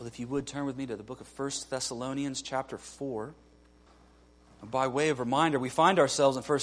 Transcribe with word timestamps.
Well, 0.00 0.06
if 0.06 0.18
you 0.18 0.26
would 0.28 0.46
turn 0.46 0.64
with 0.64 0.78
me 0.78 0.86
to 0.86 0.96
the 0.96 1.02
book 1.02 1.20
of 1.20 1.38
1 1.38 1.50
Thessalonians, 1.68 2.40
chapter 2.40 2.78
4. 2.78 3.34
By 4.62 4.86
way 4.86 5.10
of 5.10 5.20
reminder, 5.20 5.58
we 5.58 5.68
find 5.68 5.98
ourselves 5.98 6.38
in 6.38 6.42
1 6.42 6.60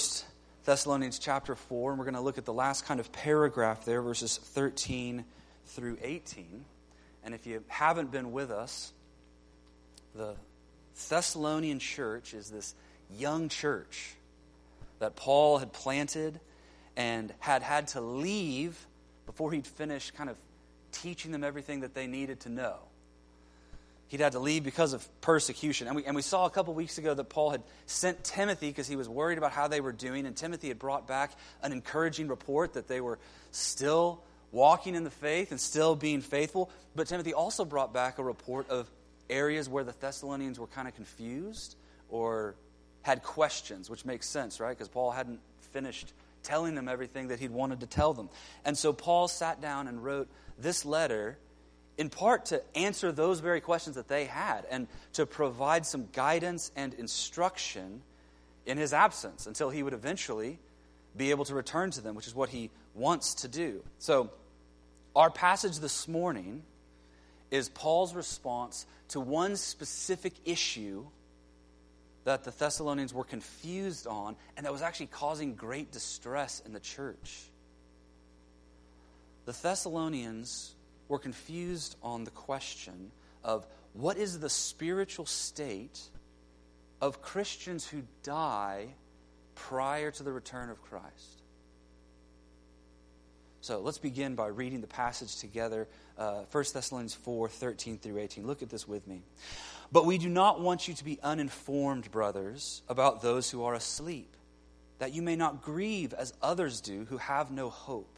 Thessalonians, 0.64 1.20
chapter 1.20 1.54
4, 1.54 1.92
and 1.92 2.00
we're 2.00 2.04
going 2.04 2.16
to 2.16 2.20
look 2.20 2.36
at 2.36 2.44
the 2.44 2.52
last 2.52 2.84
kind 2.84 2.98
of 2.98 3.12
paragraph 3.12 3.84
there, 3.84 4.02
verses 4.02 4.38
13 4.38 5.24
through 5.66 5.98
18. 6.02 6.64
And 7.22 7.32
if 7.32 7.46
you 7.46 7.62
haven't 7.68 8.10
been 8.10 8.32
with 8.32 8.50
us, 8.50 8.92
the 10.16 10.34
Thessalonian 11.08 11.78
church 11.78 12.34
is 12.34 12.50
this 12.50 12.74
young 13.16 13.48
church 13.48 14.14
that 14.98 15.14
Paul 15.14 15.58
had 15.58 15.72
planted 15.72 16.40
and 16.96 17.32
had 17.38 17.62
had 17.62 17.86
to 17.88 18.00
leave 18.00 18.84
before 19.26 19.52
he'd 19.52 19.64
finished 19.64 20.16
kind 20.16 20.28
of 20.28 20.36
teaching 20.90 21.30
them 21.30 21.44
everything 21.44 21.82
that 21.82 21.94
they 21.94 22.08
needed 22.08 22.40
to 22.40 22.48
know 22.48 22.87
he'd 24.08 24.20
had 24.20 24.32
to 24.32 24.38
leave 24.38 24.64
because 24.64 24.92
of 24.92 25.06
persecution. 25.20 25.86
And 25.86 25.96
we, 25.96 26.04
and 26.04 26.16
we 26.16 26.22
saw 26.22 26.46
a 26.46 26.50
couple 26.50 26.74
weeks 26.74 26.98
ago 26.98 27.14
that 27.14 27.24
Paul 27.24 27.50
had 27.50 27.62
sent 27.86 28.24
Timothy 28.24 28.68
because 28.68 28.88
he 28.88 28.96
was 28.96 29.08
worried 29.08 29.38
about 29.38 29.52
how 29.52 29.68
they 29.68 29.80
were 29.80 29.92
doing. 29.92 30.26
And 30.26 30.36
Timothy 30.36 30.68
had 30.68 30.78
brought 30.78 31.06
back 31.06 31.32
an 31.62 31.72
encouraging 31.72 32.28
report 32.28 32.74
that 32.74 32.88
they 32.88 33.00
were 33.00 33.18
still 33.52 34.22
walking 34.50 34.94
in 34.94 35.04
the 35.04 35.10
faith 35.10 35.50
and 35.50 35.60
still 35.60 35.94
being 35.94 36.20
faithful. 36.22 36.70
But 36.96 37.06
Timothy 37.06 37.34
also 37.34 37.64
brought 37.64 37.92
back 37.92 38.18
a 38.18 38.24
report 38.24 38.68
of 38.70 38.90
areas 39.30 39.68
where 39.68 39.84
the 39.84 39.94
Thessalonians 40.00 40.58
were 40.58 40.66
kind 40.66 40.88
of 40.88 40.94
confused 40.94 41.76
or 42.08 42.54
had 43.02 43.22
questions, 43.22 43.90
which 43.90 44.04
makes 44.04 44.28
sense, 44.28 44.58
right? 44.58 44.76
Because 44.76 44.88
Paul 44.88 45.10
hadn't 45.10 45.40
finished 45.72 46.12
telling 46.42 46.74
them 46.74 46.88
everything 46.88 47.28
that 47.28 47.40
he'd 47.40 47.50
wanted 47.50 47.80
to 47.80 47.86
tell 47.86 48.14
them. 48.14 48.30
And 48.64 48.76
so 48.76 48.92
Paul 48.92 49.28
sat 49.28 49.60
down 49.60 49.86
and 49.86 50.02
wrote 50.02 50.28
this 50.58 50.84
letter 50.84 51.36
in 51.98 52.08
part 52.08 52.46
to 52.46 52.62
answer 52.76 53.10
those 53.10 53.40
very 53.40 53.60
questions 53.60 53.96
that 53.96 54.06
they 54.06 54.24
had 54.24 54.64
and 54.70 54.86
to 55.14 55.26
provide 55.26 55.84
some 55.84 56.08
guidance 56.12 56.70
and 56.76 56.94
instruction 56.94 58.00
in 58.64 58.78
his 58.78 58.92
absence 58.92 59.46
until 59.46 59.68
he 59.68 59.82
would 59.82 59.92
eventually 59.92 60.58
be 61.16 61.30
able 61.30 61.44
to 61.44 61.54
return 61.54 61.90
to 61.90 62.00
them, 62.00 62.14
which 62.14 62.28
is 62.28 62.34
what 62.34 62.50
he 62.50 62.70
wants 62.94 63.34
to 63.34 63.48
do. 63.48 63.82
So, 63.98 64.30
our 65.16 65.30
passage 65.30 65.80
this 65.80 66.06
morning 66.06 66.62
is 67.50 67.68
Paul's 67.68 68.14
response 68.14 68.86
to 69.08 69.18
one 69.20 69.56
specific 69.56 70.34
issue 70.44 71.06
that 72.24 72.44
the 72.44 72.52
Thessalonians 72.52 73.12
were 73.12 73.24
confused 73.24 74.06
on 74.06 74.36
and 74.56 74.66
that 74.66 74.72
was 74.72 74.82
actually 74.82 75.06
causing 75.06 75.54
great 75.54 75.90
distress 75.90 76.62
in 76.64 76.72
the 76.72 76.80
church. 76.80 77.40
The 79.46 79.52
Thessalonians 79.52 80.74
were 81.08 81.18
confused 81.18 81.96
on 82.02 82.24
the 82.24 82.30
question 82.30 83.10
of 83.42 83.66
what 83.92 84.16
is 84.16 84.38
the 84.38 84.50
spiritual 84.50 85.26
state 85.26 86.00
of 87.00 87.22
Christians 87.22 87.86
who 87.86 88.02
die 88.22 88.88
prior 89.54 90.10
to 90.10 90.22
the 90.22 90.32
return 90.32 90.70
of 90.70 90.82
Christ. 90.82 91.42
So 93.60 93.80
let's 93.80 93.98
begin 93.98 94.34
by 94.34 94.46
reading 94.46 94.80
the 94.80 94.86
passage 94.86 95.36
together. 95.36 95.88
Uh, 96.16 96.44
1 96.50 96.64
Thessalonians 96.72 97.14
4 97.14 97.48
13 97.48 97.98
through 97.98 98.18
18. 98.18 98.46
Look 98.46 98.62
at 98.62 98.70
this 98.70 98.86
with 98.86 99.06
me. 99.06 99.22
But 99.90 100.06
we 100.06 100.18
do 100.18 100.28
not 100.28 100.60
want 100.60 100.86
you 100.86 100.94
to 100.94 101.04
be 101.04 101.18
uninformed, 101.22 102.10
brothers, 102.10 102.82
about 102.88 103.22
those 103.22 103.50
who 103.50 103.64
are 103.64 103.74
asleep, 103.74 104.36
that 104.98 105.12
you 105.12 105.22
may 105.22 105.34
not 105.34 105.62
grieve 105.62 106.12
as 106.12 106.32
others 106.42 106.80
do 106.80 107.06
who 107.06 107.16
have 107.16 107.50
no 107.50 107.68
hope. 107.68 108.17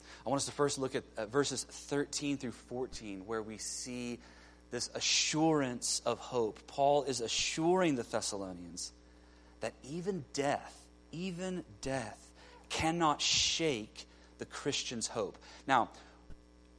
I 0.25 0.29
want 0.29 0.39
us 0.41 0.45
to 0.45 0.51
first 0.51 0.77
look 0.77 0.95
at, 0.95 1.03
verses 1.31 1.63
13 1.63 2.37
through 2.37 2.51
14, 2.51 3.25
where 3.25 3.41
we 3.41 3.57
see 3.57 4.19
this 4.69 4.89
assurance 4.93 6.01
of 6.05 6.19
hope. 6.19 6.59
Paul 6.67 7.03
is 7.03 7.21
assuring 7.21 7.95
the 7.95 8.03
Thessalonians 8.03 8.91
that 9.61 9.73
even 9.83 10.23
death, 10.33 10.75
even 11.11 11.63
death, 11.81 12.19
cannot 12.69 13.21
shake 13.21 14.05
the 14.37 14.45
Christian's 14.45 15.07
hope. 15.07 15.37
Now, 15.67 15.89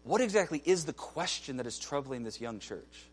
what 0.04 0.20
exactly 0.20 0.62
is 0.64 0.84
the 0.84 0.92
question 0.92 1.58
that 1.58 1.66
is 1.66 1.78
troubling 1.78 2.24
this 2.24 2.40
young 2.40 2.60
church? 2.60 3.06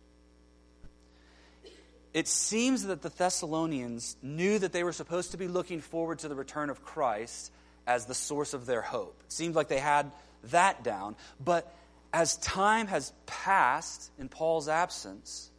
It 2.13 2.27
seems 2.27 2.85
that 2.85 3.01
the 3.01 3.09
Thessalonians 3.09 4.15
knew 4.23 4.57
that 4.59 4.73
they 4.73 4.83
were 4.83 4.93
supposed 4.93 5.31
to 5.31 5.37
be 5.37 5.47
looking 5.47 5.81
forward 5.81 6.19
to 6.19 6.27
the 6.27 6.35
return 6.35 6.69
of 6.69 6.83
Christ 6.83 7.51
as 7.89 8.05
the 8.05 8.13
source 8.13 8.53
of 8.53 8.67
their 8.67 8.83
hope. 8.83 9.19
It 9.25 9.31
seemed 9.31 9.55
like 9.55 9.67
they 9.67 9.79
had 9.79 10.11
that 10.45 10.83
down. 10.83 11.15
But 11.43 11.75
as 12.13 12.37
time 12.37 12.85
has 12.85 13.11
passed 13.25 14.11
in 14.19 14.29
Paul's 14.29 14.69
absence, 14.69 15.49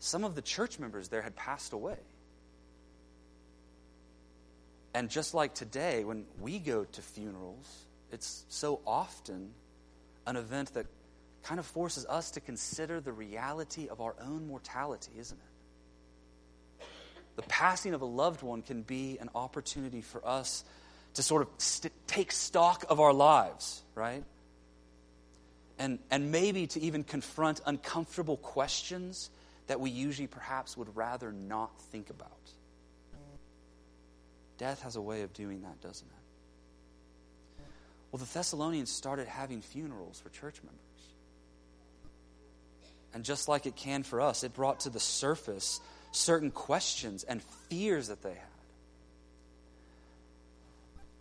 some 0.00 0.24
of 0.24 0.34
the 0.34 0.42
church 0.42 0.80
members 0.80 1.08
there 1.08 1.22
had 1.22 1.36
passed 1.36 1.72
away. 1.72 1.98
And 4.92 5.08
just 5.08 5.34
like 5.34 5.54
today, 5.54 6.02
when 6.02 6.24
we 6.40 6.58
go 6.58 6.82
to 6.84 7.00
funerals, 7.00 7.84
it's 8.10 8.44
so 8.48 8.80
often 8.84 9.50
an 10.26 10.34
event 10.36 10.74
that 10.74 10.86
kind 11.44 11.60
of 11.60 11.66
forces 11.66 12.06
us 12.06 12.32
to 12.32 12.40
consider 12.40 13.00
the 13.00 13.12
reality 13.12 13.86
of 13.86 14.00
our 14.00 14.16
own 14.20 14.48
mortality, 14.48 15.12
isn't 15.16 15.38
it? 15.38 16.84
The 17.36 17.42
passing 17.42 17.94
of 17.94 18.02
a 18.02 18.06
loved 18.06 18.42
one 18.42 18.62
can 18.62 18.82
be 18.82 19.18
an 19.20 19.30
opportunity 19.34 20.00
for 20.00 20.26
us 20.26 20.64
to 21.14 21.22
sort 21.22 21.42
of 21.42 21.48
st- 21.58 21.92
take 22.06 22.32
stock 22.32 22.84
of 22.88 23.00
our 23.00 23.12
lives, 23.12 23.82
right? 23.94 24.24
And, 25.78 25.98
and 26.10 26.30
maybe 26.30 26.66
to 26.68 26.80
even 26.80 27.04
confront 27.04 27.60
uncomfortable 27.66 28.36
questions 28.36 29.30
that 29.66 29.80
we 29.80 29.90
usually 29.90 30.26
perhaps 30.26 30.76
would 30.76 30.94
rather 30.94 31.32
not 31.32 31.80
think 31.90 32.10
about. 32.10 32.30
Death 34.58 34.82
has 34.82 34.96
a 34.96 35.00
way 35.00 35.22
of 35.22 35.32
doing 35.32 35.62
that, 35.62 35.80
doesn't 35.80 36.06
it? 36.06 37.64
Well, 38.12 38.18
the 38.18 38.32
Thessalonians 38.32 38.90
started 38.90 39.26
having 39.26 39.60
funerals 39.60 40.20
for 40.20 40.28
church 40.28 40.60
members. 40.62 40.80
And 43.12 43.24
just 43.24 43.48
like 43.48 43.66
it 43.66 43.74
can 43.74 44.02
for 44.02 44.20
us, 44.20 44.44
it 44.44 44.54
brought 44.54 44.80
to 44.80 44.90
the 44.90 45.00
surface 45.00 45.80
certain 46.12 46.52
questions 46.52 47.24
and 47.24 47.42
fears 47.68 48.08
that 48.08 48.22
they 48.22 48.34
had 48.34 48.53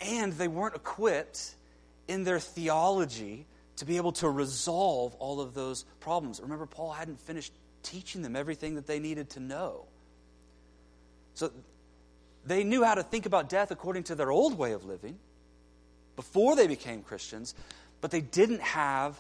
and 0.03 0.33
they 0.33 0.47
weren't 0.47 0.75
equipped 0.75 1.55
in 2.07 2.23
their 2.23 2.39
theology 2.39 3.45
to 3.77 3.85
be 3.85 3.97
able 3.97 4.11
to 4.11 4.29
resolve 4.29 5.15
all 5.15 5.41
of 5.41 5.53
those 5.53 5.83
problems. 6.00 6.39
Remember, 6.41 6.65
Paul 6.65 6.91
hadn't 6.91 7.19
finished 7.19 7.53
teaching 7.81 8.21
them 8.21 8.35
everything 8.35 8.75
that 8.75 8.88
they 8.88 9.00
needed 9.00 9.31
to 9.31 9.39
know. 9.39 9.85
So 11.33 11.51
they 12.45 12.63
knew 12.63 12.83
how 12.83 12.95
to 12.95 13.03
think 13.03 13.25
about 13.25 13.50
death 13.50 13.71
according 13.71 14.03
to 14.03 14.15
their 14.15 14.31
old 14.31 14.57
way 14.57 14.73
of 14.73 14.85
living 14.85 15.17
before 16.15 16.56
they 16.56 16.67
became 16.67 17.01
Christians, 17.01 17.56
but 18.01 18.11
they 18.11 18.21
didn't 18.21 18.61
have 18.61 19.19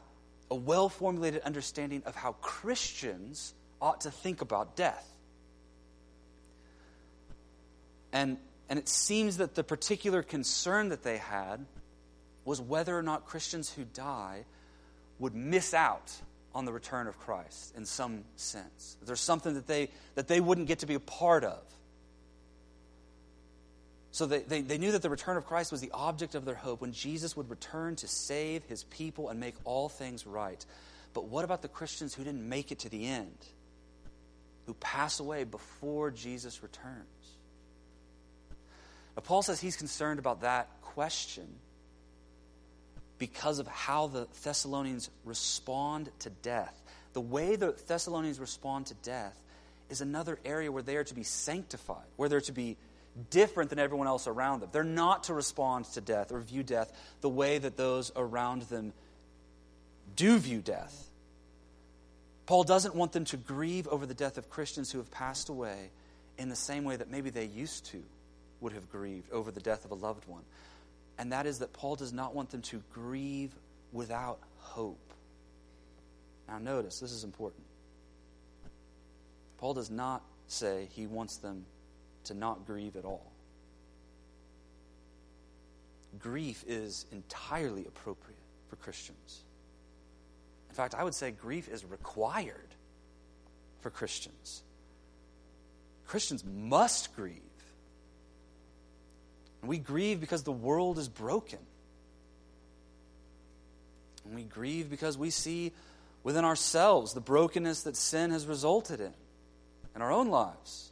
a 0.51 0.55
well 0.55 0.89
formulated 0.89 1.41
understanding 1.41 2.03
of 2.05 2.15
how 2.15 2.33
Christians 2.33 3.53
ought 3.81 4.01
to 4.01 4.11
think 4.11 4.41
about 4.41 4.75
death. 4.75 5.09
And 8.11 8.37
and 8.69 8.79
it 8.79 8.87
seems 8.87 9.37
that 9.37 9.55
the 9.55 9.63
particular 9.63 10.23
concern 10.23 10.89
that 10.89 11.03
they 11.03 11.17
had 11.17 11.65
was 12.45 12.59
whether 12.59 12.97
or 12.97 13.03
not 13.03 13.25
Christians 13.25 13.71
who 13.71 13.83
die 13.83 14.45
would 15.19 15.35
miss 15.35 15.73
out 15.73 16.11
on 16.55 16.65
the 16.65 16.73
return 16.73 17.07
of 17.07 17.17
Christ 17.19 17.73
in 17.75 17.85
some 17.85 18.23
sense. 18.35 18.97
There's 19.05 19.19
something 19.19 19.53
that 19.55 19.67
they, 19.67 19.89
that 20.15 20.27
they 20.27 20.39
wouldn't 20.39 20.67
get 20.67 20.79
to 20.79 20.85
be 20.85 20.93
a 20.93 20.99
part 20.99 21.43
of. 21.43 21.61
So 24.11 24.27
they, 24.27 24.41
they, 24.41 24.61
they 24.61 24.77
knew 24.77 24.91
that 24.91 25.01
the 25.01 25.09
return 25.09 25.37
of 25.37 25.47
Christ 25.47 25.71
was 25.71 25.81
the 25.81 25.89
object 25.91 26.35
of 26.35 26.45
their 26.45 26.55
hope 26.55 26.81
when 26.81 26.93
Jesus 26.93 27.35
would 27.35 27.49
return 27.49 27.95
to 27.97 28.07
save 28.07 28.63
his 28.65 28.83
people 28.83 29.29
and 29.29 29.39
make 29.39 29.55
all 29.63 29.89
things 29.89 30.27
right. 30.27 30.63
But 31.15 31.25
what 31.25 31.43
about 31.43 31.63
the 31.63 31.67
Christians 31.67 32.13
who 32.13 32.23
didn't 32.23 32.47
make 32.47 32.71
it 32.71 32.79
to 32.79 32.89
the 32.89 33.07
end, 33.07 33.37
who 34.67 34.75
pass 34.75 35.19
away 35.19 35.45
before 35.45 36.11
Jesus 36.11 36.61
returns? 36.61 37.07
Now, 39.15 39.21
Paul 39.23 39.41
says 39.41 39.59
he's 39.59 39.77
concerned 39.77 40.19
about 40.19 40.41
that 40.41 40.69
question 40.81 41.47
because 43.17 43.59
of 43.59 43.67
how 43.67 44.07
the 44.07 44.27
Thessalonians 44.43 45.09
respond 45.23 46.09
to 46.19 46.29
death. 46.29 46.81
The 47.13 47.21
way 47.21 47.55
the 47.55 47.75
Thessalonians 47.87 48.39
respond 48.39 48.87
to 48.87 48.95
death 48.95 49.39
is 49.89 50.01
another 50.01 50.39
area 50.43 50.71
where 50.71 50.83
they 50.83 50.97
are 50.97 51.03
to 51.03 51.13
be 51.13 51.23
sanctified, 51.23 52.05
where 52.15 52.27
they're 52.27 52.41
to 52.41 52.51
be 52.51 52.77
different 53.29 53.69
than 53.69 53.79
everyone 53.79 54.07
else 54.07 54.27
around 54.27 54.61
them. 54.61 54.69
They're 54.71 54.83
not 54.83 55.25
to 55.25 55.33
respond 55.33 55.85
to 55.93 56.01
death 56.01 56.31
or 56.31 56.39
view 56.41 56.63
death 56.63 56.91
the 57.21 57.29
way 57.29 57.59
that 57.59 57.77
those 57.77 58.11
around 58.15 58.63
them 58.63 58.93
do 60.15 60.37
view 60.39 60.59
death. 60.59 61.09
Paul 62.45 62.63
doesn't 62.63 62.95
want 62.95 63.13
them 63.13 63.25
to 63.25 63.37
grieve 63.37 63.87
over 63.87 64.05
the 64.05 64.13
death 64.13 64.37
of 64.37 64.49
Christians 64.49 64.91
who 64.91 64.97
have 64.97 65.11
passed 65.11 65.49
away 65.49 65.91
in 66.37 66.49
the 66.49 66.55
same 66.55 66.83
way 66.83 66.95
that 66.95 67.09
maybe 67.09 67.29
they 67.29 67.45
used 67.45 67.85
to 67.91 68.03
would 68.63 68.73
have 68.73 68.89
grieved 68.89 69.31
over 69.31 69.51
the 69.51 69.59
death 69.59 69.85
of 69.85 69.91
a 69.91 69.95
loved 69.95 70.27
one. 70.27 70.43
And 71.19 71.31
that 71.31 71.45
is 71.45 71.59
that 71.59 71.73
Paul 71.73 71.95
does 71.95 72.13
not 72.13 72.33
want 72.33 72.49
them 72.49 72.61
to 72.63 72.81
grieve 72.93 73.51
without 73.91 74.39
hope. 74.57 75.13
Now, 76.47 76.57
notice, 76.57 76.99
this 76.99 77.11
is 77.11 77.23
important. 77.23 77.63
Paul 79.57 79.73
does 79.73 79.91
not 79.91 80.23
say 80.47 80.87
he 80.91 81.07
wants 81.07 81.37
them 81.37 81.65
to 82.25 82.33
not 82.33 82.65
grieve 82.65 82.95
at 82.95 83.05
all. 83.05 83.31
Grief 86.19 86.63
is 86.67 87.05
entirely 87.11 87.85
appropriate 87.85 88.39
for 88.69 88.77
Christians. 88.77 89.43
In 90.69 90.75
fact, 90.75 90.95
I 90.95 91.03
would 91.03 91.15
say 91.15 91.31
grief 91.31 91.69
is 91.69 91.85
required 91.85 92.75
for 93.81 93.89
Christians. 93.89 94.63
Christians 96.07 96.43
must 96.45 97.15
grieve. 97.15 97.41
We 99.63 99.77
grieve 99.77 100.19
because 100.19 100.43
the 100.43 100.51
world 100.51 100.97
is 100.97 101.07
broken. 101.07 101.59
And 104.25 104.35
we 104.35 104.43
grieve 104.43 104.89
because 104.89 105.17
we 105.17 105.29
see 105.29 105.71
within 106.23 106.45
ourselves 106.45 107.13
the 107.13 107.21
brokenness 107.21 107.83
that 107.83 107.95
sin 107.95 108.31
has 108.31 108.45
resulted 108.45 108.99
in 108.99 109.13
in 109.95 110.01
our 110.01 110.11
own 110.11 110.29
lives. 110.29 110.91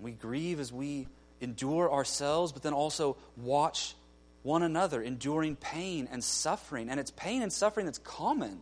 We 0.00 0.12
grieve 0.12 0.60
as 0.60 0.72
we 0.72 1.08
endure 1.40 1.92
ourselves, 1.92 2.52
but 2.52 2.62
then 2.62 2.72
also 2.72 3.16
watch 3.36 3.94
one 4.42 4.62
another 4.62 5.02
enduring 5.02 5.56
pain 5.56 6.08
and 6.10 6.22
suffering. 6.22 6.88
And 6.88 7.00
it's 7.00 7.10
pain 7.10 7.42
and 7.42 7.52
suffering 7.52 7.86
that's 7.86 7.98
common. 7.98 8.60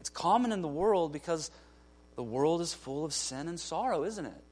It's 0.00 0.10
common 0.10 0.50
in 0.50 0.62
the 0.62 0.68
world 0.68 1.12
because 1.12 1.50
the 2.16 2.22
world 2.22 2.60
is 2.60 2.74
full 2.74 3.04
of 3.04 3.12
sin 3.12 3.48
and 3.48 3.58
sorrow, 3.58 4.04
isn't 4.04 4.26
it? 4.26 4.44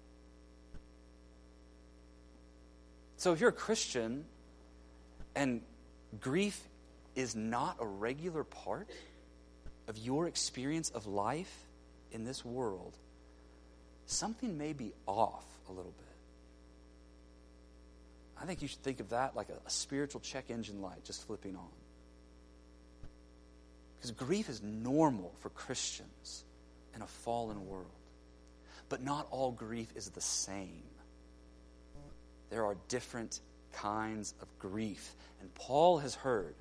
So 3.21 3.35
if 3.35 3.41
you're 3.41 3.51
a 3.51 3.53
Christian 3.53 4.25
and 5.37 5.61
grief 6.23 6.59
is 7.15 7.37
not 7.37 7.77
a 7.79 7.85
regular 7.85 8.45
part 8.45 8.89
of 9.89 9.99
your 9.99 10.27
experience 10.27 10.89
of 10.89 11.07
life 11.07 11.55
in 12.13 12.25
this 12.25 12.47
world, 12.47 12.97
something 14.07 14.57
may 14.57 14.73
be 14.73 14.95
off 15.07 15.45
a 15.69 15.73
little 15.73 15.93
bit. 15.99 16.17
I 18.41 18.47
think 18.47 18.63
you 18.63 18.69
should 18.69 18.83
think 18.83 19.01
of 19.01 19.11
that 19.11 19.37
like 19.37 19.51
a, 19.51 19.67
a 19.67 19.71
spiritual 19.71 20.23
check 20.23 20.47
engine 20.49 20.81
light 20.81 21.05
just 21.05 21.27
flipping 21.27 21.57
on. 21.57 21.69
Because 23.99 24.13
grief 24.13 24.49
is 24.49 24.63
normal 24.63 25.35
for 25.41 25.51
Christians 25.51 26.43
in 26.97 27.03
a 27.03 27.07
fallen 27.07 27.69
world. 27.69 27.85
But 28.89 29.03
not 29.03 29.27
all 29.31 29.53
grief 29.53 29.89
is 29.95 30.09
the 30.09 30.23
same. 30.23 30.85
There 32.51 32.65
are 32.65 32.77
different 32.89 33.41
kinds 33.73 34.35
of 34.43 34.49
grief. 34.59 35.15
And 35.41 35.55
Paul 35.55 35.99
has 35.99 36.15
heard 36.15 36.55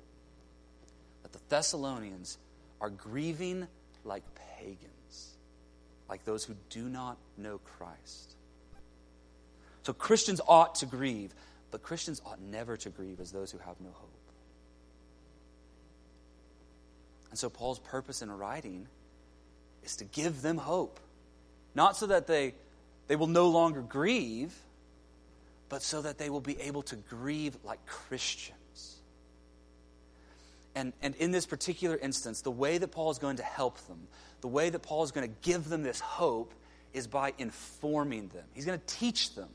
that 1.22 1.32
the 1.32 1.40
Thessalonians 1.48 2.38
are 2.80 2.90
grieving 2.90 3.66
like 4.04 4.22
pagans, 4.58 5.34
like 6.08 6.24
those 6.24 6.44
who 6.44 6.54
do 6.70 6.88
not 6.88 7.18
know 7.36 7.58
Christ. 7.58 8.36
So 9.82 9.92
Christians 9.92 10.40
ought 10.46 10.76
to 10.76 10.86
grieve, 10.86 11.34
but 11.70 11.82
Christians 11.82 12.20
ought 12.24 12.40
never 12.40 12.76
to 12.78 12.90
grieve 12.90 13.20
as 13.20 13.32
those 13.32 13.50
who 13.50 13.58
have 13.58 13.80
no 13.80 13.90
hope. 13.92 14.10
And 17.30 17.38
so 17.38 17.48
Paul's 17.48 17.78
purpose 17.78 18.22
in 18.22 18.30
writing 18.30 18.86
is 19.84 19.96
to 19.96 20.04
give 20.04 20.42
them 20.42 20.58
hope. 20.58 20.98
Not 21.74 21.96
so 21.96 22.08
that 22.08 22.26
they, 22.26 22.54
they 23.06 23.16
will 23.16 23.28
no 23.28 23.48
longer 23.48 23.80
grieve, 23.80 24.54
but 25.70 25.82
so 25.82 26.02
that 26.02 26.18
they 26.18 26.28
will 26.28 26.40
be 26.40 26.60
able 26.60 26.82
to 26.82 26.96
grieve 26.96 27.56
like 27.64 27.86
Christians. 27.86 28.98
And, 30.74 30.92
and 31.00 31.14
in 31.16 31.30
this 31.30 31.46
particular 31.46 31.96
instance, 31.96 32.42
the 32.42 32.50
way 32.50 32.76
that 32.76 32.88
Paul 32.88 33.10
is 33.10 33.18
going 33.18 33.36
to 33.36 33.42
help 33.42 33.78
them, 33.86 34.08
the 34.40 34.48
way 34.48 34.68
that 34.68 34.80
Paul 34.80 35.04
is 35.04 35.12
going 35.12 35.28
to 35.28 35.34
give 35.42 35.68
them 35.68 35.82
this 35.82 36.00
hope, 36.00 36.52
is 36.92 37.06
by 37.06 37.32
informing 37.38 38.28
them. 38.28 38.44
He's 38.52 38.66
going 38.66 38.78
to 38.78 38.94
teach 38.94 39.34
them. 39.36 39.48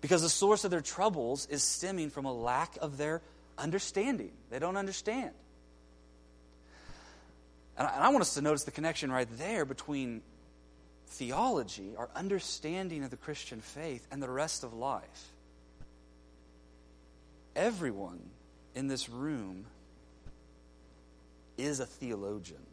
Because 0.00 0.22
the 0.22 0.28
source 0.28 0.64
of 0.64 0.70
their 0.70 0.80
troubles 0.80 1.46
is 1.46 1.62
stemming 1.62 2.10
from 2.10 2.26
a 2.26 2.32
lack 2.32 2.76
of 2.80 2.96
their 2.96 3.22
understanding. 3.58 4.30
They 4.50 4.60
don't 4.60 4.76
understand. 4.76 5.30
And 7.76 7.88
I, 7.88 7.94
and 7.94 8.04
I 8.04 8.08
want 8.10 8.20
us 8.20 8.34
to 8.34 8.42
notice 8.42 8.64
the 8.64 8.70
connection 8.70 9.10
right 9.10 9.28
there 9.36 9.64
between 9.64 10.22
theology, 11.06 11.94
our 11.96 12.08
understanding 12.14 13.04
of 13.04 13.10
the 13.10 13.16
Christian 13.16 13.60
faith, 13.60 14.06
and 14.10 14.22
the 14.22 14.28
rest 14.28 14.64
of 14.64 14.74
life. 14.74 15.30
Everyone 17.54 18.20
in 18.74 18.88
this 18.88 19.08
room 19.08 19.66
is 21.56 21.80
a 21.80 21.86
theologian. 21.86 22.66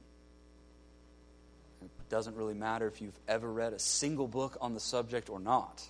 It 1.83 1.89
doesn't 2.09 2.35
really 2.35 2.55
matter 2.55 2.87
if 2.87 3.01
you've 3.01 3.19
ever 3.27 3.51
read 3.51 3.73
a 3.73 3.79
single 3.79 4.27
book 4.27 4.57
on 4.59 4.73
the 4.73 4.79
subject 4.79 5.29
or 5.29 5.39
not 5.39 5.87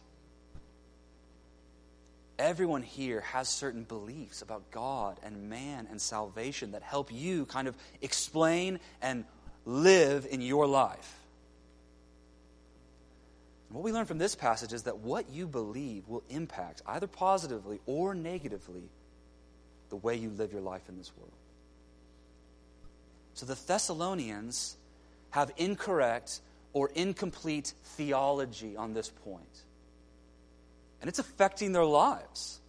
everyone 2.41 2.81
here 2.81 3.21
has 3.21 3.47
certain 3.47 3.83
beliefs 3.83 4.41
about 4.41 4.71
God 4.71 5.19
and 5.23 5.49
man 5.49 5.87
and 5.89 6.01
salvation 6.01 6.71
that 6.71 6.81
help 6.81 7.13
you 7.13 7.45
kind 7.45 7.67
of 7.67 7.75
explain 8.01 8.79
and 9.01 9.25
live 9.63 10.27
in 10.29 10.41
your 10.41 10.65
life. 10.65 11.20
What 13.73 13.83
we 13.83 13.91
learn 13.91 14.05
from 14.05 14.17
this 14.17 14.35
passage 14.35 14.73
is 14.73 14.83
that 14.83 14.99
what 14.99 15.29
you 15.29 15.47
believe 15.47 16.07
will 16.07 16.23
impact, 16.29 16.81
either 16.85 17.07
positively 17.07 17.79
or 17.85 18.13
negatively, 18.13 18.89
the 19.89 19.95
way 19.95 20.15
you 20.15 20.29
live 20.29 20.51
your 20.51 20.61
life 20.61 20.89
in 20.89 20.97
this 20.97 21.11
world. 21.17 21.31
So 23.33 23.45
the 23.45 23.55
Thessalonians 23.55 24.77
have 25.29 25.51
incorrect 25.57 26.41
or 26.73 26.89
incomplete 26.95 27.73
theology 27.83 28.75
on 28.75 28.93
this 28.93 29.09
point. 29.09 29.63
and 31.01 31.09
it's 31.09 31.19
affecting 31.19 31.71
their 31.71 31.83
lives. 31.83 32.59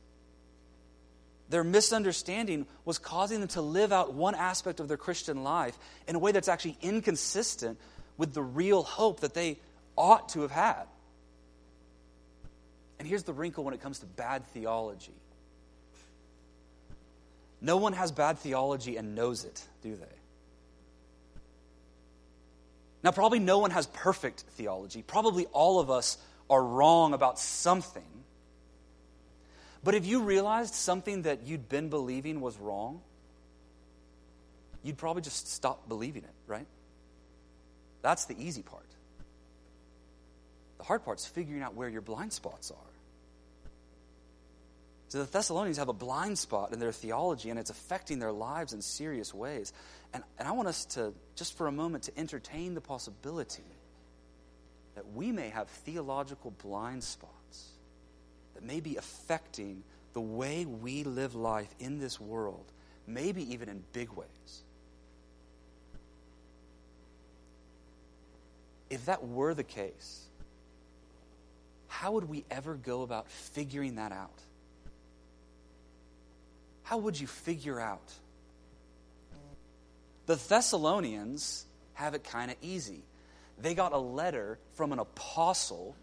Their 1.51 1.63
misunderstanding 1.63 2.67
was 2.87 2.99
causing 2.99 3.41
them 3.41 3.49
to 3.51 3.61
live 3.61 3.93
out 3.93 4.15
one 4.15 4.35
aspect 4.35 4.81
of 4.81 4.89
their 4.89 4.97
Christian 4.97 5.45
life 5.45 5.79
in 6.09 6.17
a 6.17 6.19
way 6.19 6.33
that's 6.33 6.49
actually 6.49 6.79
inconsistent 6.81 7.79
with 8.17 8.33
the 8.33 8.43
real 8.43 8.83
hope 8.83 9.21
that 9.21 9.35
they 9.35 9.59
ought 9.97 10.31
to 10.31 10.41
have 10.41 10.51
had. 10.51 10.85
And 13.03 13.09
here's 13.09 13.25
the 13.25 13.33
wrinkle 13.33 13.65
when 13.65 13.75
it 13.75 13.81
comes 13.81 13.99
to 13.99 14.07
bad 14.07 14.47
theology 14.47 15.17
no 17.61 17.77
one 17.77 17.95
has 17.95 18.13
bad 18.13 18.39
theology 18.39 18.97
and 18.97 19.17
knows 19.17 19.45
it, 19.45 19.67
do 19.83 19.97
they? 19.97 20.07
Now, 23.03 23.11
probably 23.11 23.41
no 23.41 23.59
one 23.59 23.73
has 23.73 23.89
perfect 23.89 24.45
theology. 24.53 25.03
Probably 25.03 25.47
all 25.47 25.81
of 25.81 25.91
us 25.91 26.17
are 26.49 26.63
wrong 26.63 27.13
about 27.13 27.41
something. 27.41 28.07
But 29.83 29.97
if 29.97 30.07
you 30.07 30.23
realized 30.23 30.75
something 30.75 31.23
that 31.23 31.45
you'd 31.45 31.69
been 31.69 31.89
believing 31.89 32.41
was 32.41 32.57
wrong, 32.57 33.01
you'd 34.85 34.99
probably 34.99 35.23
just 35.23 35.53
stop 35.53 35.89
believing 35.89 36.23
it, 36.23 36.35
right? 36.47 36.67
That's 38.01 38.27
the 38.27 38.37
easy 38.41 38.63
part. 38.63 38.87
The 40.79 40.85
hard 40.85 41.05
part 41.05 41.21
is 41.21 41.27
figuring 41.27 41.63
out 41.63 41.75
where 41.75 41.89
your 41.89 42.01
blind 42.01 42.33
spots 42.33 42.73
are. 42.73 42.92
So 45.12 45.19
the 45.19 45.31
Thessalonians 45.31 45.76
have 45.76 45.90
a 45.90 45.92
blind 45.92 46.38
spot 46.38 46.73
in 46.73 46.78
their 46.78 46.90
theology, 46.90 47.50
and 47.50 47.59
it's 47.59 47.69
affecting 47.69 48.19
their 48.19 48.33
lives 48.33 48.73
in 48.73 48.81
serious 48.81 49.35
ways. 49.35 49.75
And, 50.14 50.25
and 50.38 50.49
I 50.49 50.52
want 50.52 50.69
us 50.69 50.87
to, 50.87 51.12
just 51.37 51.54
for 51.59 51.66
a 51.66 51.71
moment, 51.71 52.04
to 52.04 52.19
entertain 52.19 52.73
the 52.73 52.81
possibility 52.81 53.62
that 54.95 55.12
we 55.12 55.31
may 55.31 55.50
have 55.50 55.69
theological 55.69 56.50
blind 56.62 57.04
spots 57.04 57.73
that 58.54 58.62
may 58.62 58.81
be 58.81 58.97
affecting 58.97 59.83
the 60.14 60.21
way 60.23 60.64
we 60.64 61.04
live 61.04 61.35
life 61.35 61.69
in 61.78 61.99
this 61.99 62.19
world, 62.19 62.64
maybe 63.07 63.52
even 63.52 63.69
in 63.69 63.85
big 63.92 64.09
ways. 64.14 64.62
If 68.88 69.04
that 69.04 69.28
were 69.28 69.52
the 69.52 69.62
case, 69.62 70.23
how 71.88 72.12
would 72.12 72.31
we 72.31 72.47
ever 72.50 72.76
go 72.76 73.02
about 73.02 73.28
figuring 73.28 73.97
that 73.97 74.12
out? 74.12 74.40
How 76.93 76.99
would 76.99 77.19
you 77.19 77.27
figure 77.27 77.81
out? 77.81 78.13
The 80.27 80.35
Thessalonians 80.35 81.65
have 81.95 82.13
it 82.13 82.23
kind 82.23 82.51
of 82.51 82.59
easy. 82.61 83.03
They 83.59 83.73
got 83.73 83.95
a 83.95 83.99
letter 83.99 84.59
from 84.75 84.93
an 84.93 84.99
apostle, 84.99 85.97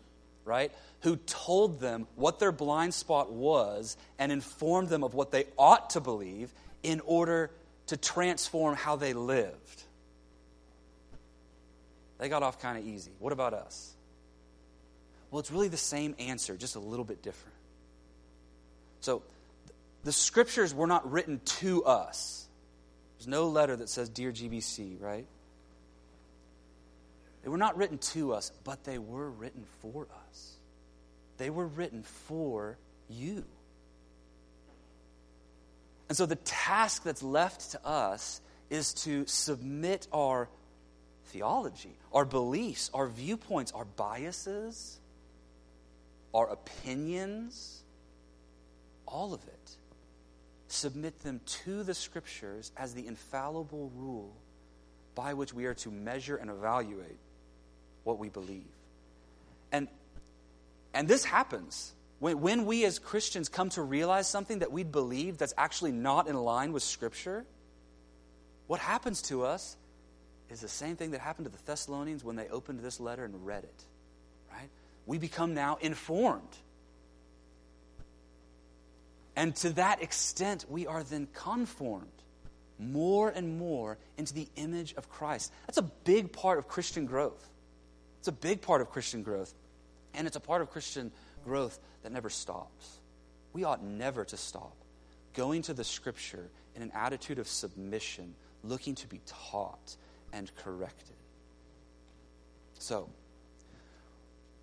right, 0.46 0.72
who 1.02 1.18
told 1.18 1.80
them 1.80 2.08
what 2.16 2.40
their 2.40 2.52
blind 2.52 2.96
spot 2.96 3.32
was 3.32 3.98
and 4.18 4.32
informed 4.32 4.90
them 4.90 5.04
of 5.04 5.14
what 5.14 5.30
they 5.30 5.46
ought 5.60 5.92
to 5.92 6.00
believe 6.02 6.52
in 6.82 7.02
order 7.02 7.52
to 7.86 7.96
transform 7.96 8.76
how 8.76 8.96
they 8.96 9.14
lived. 9.14 9.84
They 12.18 12.30
got 12.30 12.42
off 12.42 12.60
kind 12.60 12.80
of 12.80 12.88
easy. 12.88 13.12
What 13.20 13.32
about 13.32 13.54
us? 13.54 13.94
Well, 15.30 15.40
it's 15.40 15.52
really 15.52 15.68
the 15.68 15.78
same 15.78 16.16
answer, 16.18 16.58
just 16.58 16.76
a 16.76 16.80
little 16.80 17.06
bit 17.06 17.22
different. 17.22 17.54
So, 19.02 19.22
the 20.04 20.12
scriptures 20.12 20.74
were 20.74 20.88
not 20.88 21.12
written 21.12 21.42
to 21.46 21.84
us. 21.84 22.48
There's 23.18 23.28
no 23.28 23.50
letter 23.50 23.76
that 23.76 23.90
says, 23.90 24.10
Dear 24.10 24.32
GBC, 24.32 25.02
right? 25.02 25.26
They 27.44 27.50
were 27.50 27.58
not 27.58 27.78
written 27.78 27.98
to 27.98 28.34
us, 28.34 28.52
but 28.64 28.84
they 28.84 28.98
were 28.98 29.30
written 29.30 29.66
for 29.82 30.08
us. 30.28 30.54
They 31.38 31.50
were 31.50 31.68
written 31.68 32.04
for 32.04 32.78
you. 33.10 33.46
And 36.10 36.18
so 36.18 36.26
the 36.26 36.36
task 36.38 37.04
that's 37.04 37.24
left 37.24 37.72
to 37.72 37.86
us 37.86 38.42
is 38.70 38.94
to 38.94 39.26
submit 39.28 40.08
our 40.12 40.50
theology, 41.28 41.96
our 42.12 42.26
beliefs, 42.26 42.90
our 42.94 43.08
viewpoints, 43.08 43.72
our 43.72 43.86
biases, 43.86 45.00
our 46.34 46.50
opinions, 46.50 47.84
all 49.06 49.34
of 49.34 49.42
it. 49.44 49.76
Submit 50.72 51.24
them 51.24 51.42
to 51.66 51.84
the 51.84 51.96
scriptures 51.96 52.72
as 52.78 52.94
the 52.94 53.08
infallible 53.08 53.92
rule 53.96 54.34
by 55.16 55.34
which 55.34 55.54
we 55.54 55.66
are 55.66 55.74
to 55.74 55.90
measure 55.90 56.38
and 56.38 56.50
evaluate 56.50 57.18
what 58.04 58.20
we 58.20 58.30
believe. 58.30 58.70
And, 59.72 59.88
and 60.94 61.08
this 61.08 61.26
happens. 61.26 61.94
When, 62.20 62.40
when 62.42 62.66
we 62.66 62.86
as 62.86 63.00
Christians 63.00 63.50
come 63.50 63.70
to 63.72 63.82
realize 63.82 64.28
something 64.28 64.60
that 64.60 64.72
we 64.72 64.84
believe 64.84 65.40
that's 65.40 65.56
actually 65.58 65.92
not 65.92 66.28
in 66.28 66.36
line 66.36 66.72
with 66.72 66.84
Scripture, 66.84 67.46
what 68.68 68.80
happens 68.80 69.24
to 69.24 69.44
us 69.46 69.76
is 70.52 70.62
the 70.62 70.68
same 70.68 70.96
thing 70.96 71.12
that 71.12 71.22
happened 71.22 71.46
to 71.46 71.52
the 71.52 71.64
Thessalonians 71.66 72.24
when 72.24 72.36
they 72.36 72.48
opened 72.48 72.82
this 72.82 73.00
letter 73.00 73.26
and 73.26 73.46
read 73.46 73.64
it. 73.64 73.84
Right? 74.52 74.70
We 75.08 75.18
become 75.18 75.56
now 75.56 75.80
informed. 75.82 76.56
And 79.36 79.56
to 79.58 79.70
that 79.72 80.02
extent, 80.02 80.66
we 80.70 80.88
are 80.88 81.04
then 81.04 81.28
conformed 81.34 82.08
more 82.78 83.30
and 83.30 83.58
more 83.58 83.98
into 84.18 84.34
the 84.34 84.48
image 84.56 84.94
of 84.96 85.10
Christ. 85.10 85.52
That's 85.68 85.78
a 85.78 85.90
big 86.04 86.32
part 86.32 86.58
of 86.60 86.68
Christian 86.68 87.06
growth. 87.06 87.48
It's 88.20 88.28
a 88.28 88.34
big 88.34 88.62
part 88.62 88.82
of 88.82 88.90
Christian 88.90 89.24
growth, 89.24 89.54
and 90.14 90.28
it's 90.28 90.36
a 90.36 90.42
part 90.42 90.62
of 90.62 90.72
Christian 90.72 91.12
growth 91.46 91.80
that 92.04 92.12
never 92.12 92.30
stops. 92.30 93.00
We 93.54 93.64
ought 93.64 93.84
never 93.84 94.26
to 94.26 94.38
stop 94.38 94.76
going 95.34 95.62
to 95.64 95.74
the 95.74 95.84
scripture 95.84 96.50
in 96.76 96.82
an 96.82 96.92
attitude 96.94 97.40
of 97.40 97.48
submission, 97.48 98.36
looking 98.64 98.96
to 98.96 99.08
be 99.08 99.22
taught 99.26 99.96
and 100.34 100.54
corrected. 100.56 101.16
So, 102.78 103.10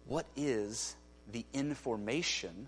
what 0.07 0.27
is 0.37 0.97
the 1.33 1.45
information 1.53 2.67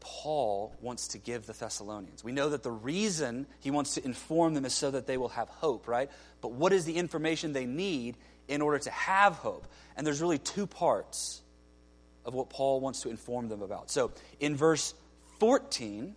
Paul 0.00 0.74
wants 0.80 1.08
to 1.08 1.18
give 1.18 1.46
the 1.46 1.52
Thessalonians? 1.52 2.24
We 2.24 2.32
know 2.32 2.48
that 2.50 2.62
the 2.62 2.70
reason 2.70 3.46
he 3.60 3.70
wants 3.70 3.94
to 3.94 4.04
inform 4.04 4.54
them 4.54 4.64
is 4.64 4.74
so 4.74 4.90
that 4.90 5.06
they 5.06 5.16
will 5.16 5.28
have 5.28 5.48
hope, 5.48 5.86
right? 5.86 6.10
But 6.40 6.52
what 6.52 6.72
is 6.72 6.84
the 6.84 6.96
information 6.96 7.52
they 7.52 7.66
need 7.66 8.16
in 8.50 8.60
order 8.60 8.78
to 8.80 8.90
have 8.90 9.34
hope. 9.36 9.66
And 9.96 10.06
there's 10.06 10.20
really 10.20 10.38
two 10.38 10.66
parts 10.66 11.40
of 12.24 12.34
what 12.34 12.50
Paul 12.50 12.80
wants 12.80 13.00
to 13.02 13.08
inform 13.08 13.48
them 13.48 13.62
about. 13.62 13.90
So 13.90 14.12
in 14.40 14.56
verse 14.56 14.92
14, 15.38 16.14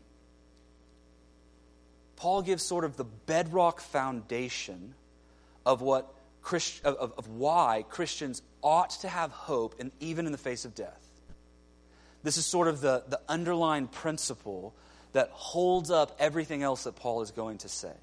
Paul 2.18 2.42
gives 2.42 2.64
sort 2.64 2.84
of 2.84 2.98
the 2.98 3.06
bedrock 3.06 3.80
foundation 3.80 4.96
of 5.66 5.82
what 5.82 6.14
Christ, 6.42 6.84
of, 6.84 7.14
of 7.18 7.28
why 7.30 7.86
Christians 7.88 8.42
ought 8.62 8.90
to 9.02 9.08
have 9.08 9.32
hope, 9.32 9.76
and 9.80 9.92
even 10.00 10.26
in 10.26 10.32
the 10.32 10.38
face 10.38 10.66
of 10.66 10.76
death. 10.76 11.08
This 12.24 12.38
is 12.38 12.46
sort 12.46 12.68
of 12.68 12.82
the, 12.82 13.04
the 13.08 13.20
underlying 13.28 13.88
principle 13.88 14.74
that 15.12 15.30
holds 15.32 15.92
up 15.92 16.16
everything 16.20 16.64
else 16.64 16.86
that 16.86 16.96
Paul 16.96 17.22
is 17.22 17.32
going 17.32 17.60
to 17.60 17.70
say. 17.70 17.94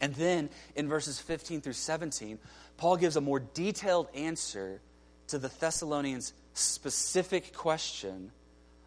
And 0.00 0.14
then 0.14 0.50
in 0.76 0.88
verses 0.88 1.18
15 1.18 1.60
through 1.60 1.72
17, 1.72 2.38
Paul 2.76 2.96
gives 2.96 3.16
a 3.16 3.20
more 3.20 3.40
detailed 3.40 4.08
answer 4.14 4.80
to 5.28 5.38
the 5.38 5.48
Thessalonians' 5.48 6.32
specific 6.54 7.54
question 7.54 8.30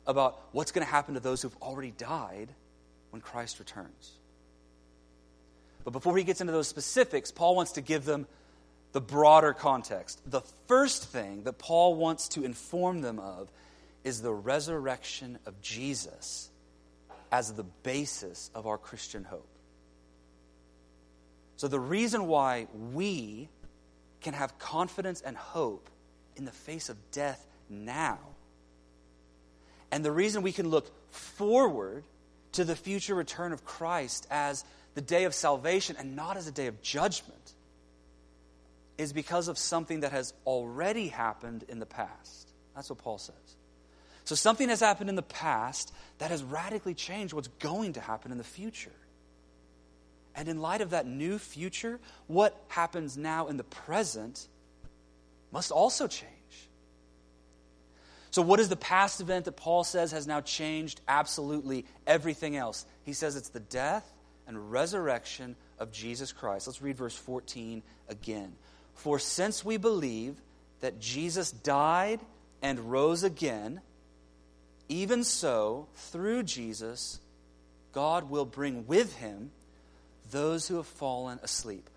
about 0.05 0.39
what's 0.51 0.71
going 0.71 0.85
to 0.85 0.91
happen 0.91 1.15
to 1.15 1.19
those 1.19 1.41
who've 1.41 1.57
already 1.61 1.91
died 1.91 2.49
when 3.09 3.21
Christ 3.21 3.59
returns. 3.59 4.11
But 5.83 5.91
before 5.91 6.17
he 6.17 6.23
gets 6.23 6.41
into 6.41 6.53
those 6.53 6.67
specifics, 6.67 7.31
Paul 7.31 7.55
wants 7.55 7.73
to 7.73 7.81
give 7.81 8.05
them 8.05 8.27
the 8.91 9.01
broader 9.01 9.53
context. 9.53 10.19
The 10.29 10.41
first 10.67 11.05
thing 11.05 11.43
that 11.43 11.57
Paul 11.57 11.95
wants 11.95 12.27
to 12.29 12.43
inform 12.43 13.01
them 13.01 13.19
of 13.19 13.49
is 14.05 14.21
the 14.21 14.33
resurrection 14.33 15.39
of 15.45 15.59
Jesus 15.61 16.49
as 17.31 17.51
the 17.51 17.63
basis 17.63 18.51
of 18.55 18.67
our 18.67 18.77
Christian 18.77 19.25
hope. 19.25 19.49
So, 21.57 21.67
the 21.67 21.79
reason 21.79 22.27
why 22.27 22.67
we 22.93 23.49
can 24.21 24.33
have 24.33 24.57
confidence 24.59 25.21
and 25.21 25.35
hope 25.35 25.89
in 26.35 26.45
the 26.45 26.51
face 26.51 26.89
of 26.89 26.97
death 27.11 27.45
now, 27.69 28.19
and 29.91 30.05
the 30.05 30.11
reason 30.11 30.43
we 30.43 30.51
can 30.51 30.69
look 30.69 30.91
forward 31.11 32.03
to 32.53 32.63
the 32.63 32.75
future 32.75 33.15
return 33.15 33.53
of 33.53 33.65
Christ 33.65 34.27
as 34.29 34.63
the 34.93 35.01
day 35.01 35.23
of 35.23 35.33
salvation 35.33 35.95
and 35.97 36.15
not 36.15 36.37
as 36.37 36.47
a 36.47 36.51
day 36.51 36.67
of 36.67 36.81
judgment, 36.81 37.53
is 38.97 39.13
because 39.13 39.47
of 39.47 39.57
something 39.57 40.01
that 40.01 40.11
has 40.11 40.33
already 40.45 41.07
happened 41.07 41.63
in 41.67 41.79
the 41.79 41.85
past. 41.85 42.51
That's 42.75 42.89
what 42.89 42.99
Paul 42.99 43.17
says. 43.17 43.55
So, 44.25 44.35
something 44.35 44.69
has 44.69 44.79
happened 44.79 45.09
in 45.09 45.15
the 45.15 45.21
past 45.21 45.93
that 46.17 46.31
has 46.31 46.43
radically 46.43 46.95
changed 46.95 47.33
what's 47.33 47.47
going 47.47 47.93
to 47.93 48.01
happen 48.01 48.31
in 48.31 48.37
the 48.37 48.43
future. 48.43 48.91
And 50.35 50.49
in 50.49 50.61
light 50.61 50.81
of 50.81 50.89
that 50.89 51.07
new 51.07 51.37
future, 51.37 51.99
what 52.27 52.59
happens 52.67 53.17
now 53.17 53.47
in 53.47 53.57
the 53.57 53.63
present 53.63 54.47
must 55.51 55.71
also 55.71 56.07
change. 56.07 56.31
So, 58.31 58.41
what 58.41 58.59
is 58.59 58.67
the 58.67 58.75
past 58.75 59.21
event 59.21 59.45
that 59.45 59.53
Paul 59.53 59.83
says 59.83 60.11
has 60.11 60.27
now 60.27 60.41
changed 60.41 60.99
absolutely 61.07 61.85
everything 62.05 62.57
else? 62.57 62.85
He 63.03 63.13
says 63.13 63.35
it's 63.35 63.49
the 63.49 63.61
death 63.61 64.11
and 64.47 64.71
resurrection 64.71 65.55
of 65.79 65.91
Jesus 65.91 66.33
Christ. 66.33 66.67
Let's 66.67 66.81
read 66.81 66.97
verse 66.97 67.15
14 67.15 67.83
again. 68.09 68.53
For 68.95 69.19
since 69.19 69.63
we 69.63 69.77
believe 69.77 70.35
that 70.81 70.99
Jesus 70.99 71.51
died 71.51 72.19
and 72.61 72.91
rose 72.91 73.23
again, 73.23 73.81
even 74.87 75.23
so, 75.23 75.87
through 75.95 76.43
Jesus, 76.43 77.19
God 77.91 78.29
will 78.29 78.45
bring 78.45 78.85
with 78.87 79.15
him 79.17 79.51
those 80.31 80.67
who 80.67 80.75
have 80.77 80.87
fallen 80.87 81.39
asleep. 81.43 81.89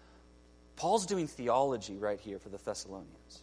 Paul's 0.76 1.06
doing 1.06 1.26
theology 1.26 1.96
right 1.96 2.20
here 2.20 2.38
for 2.38 2.48
the 2.48 2.58
Thessalonians. 2.58 3.42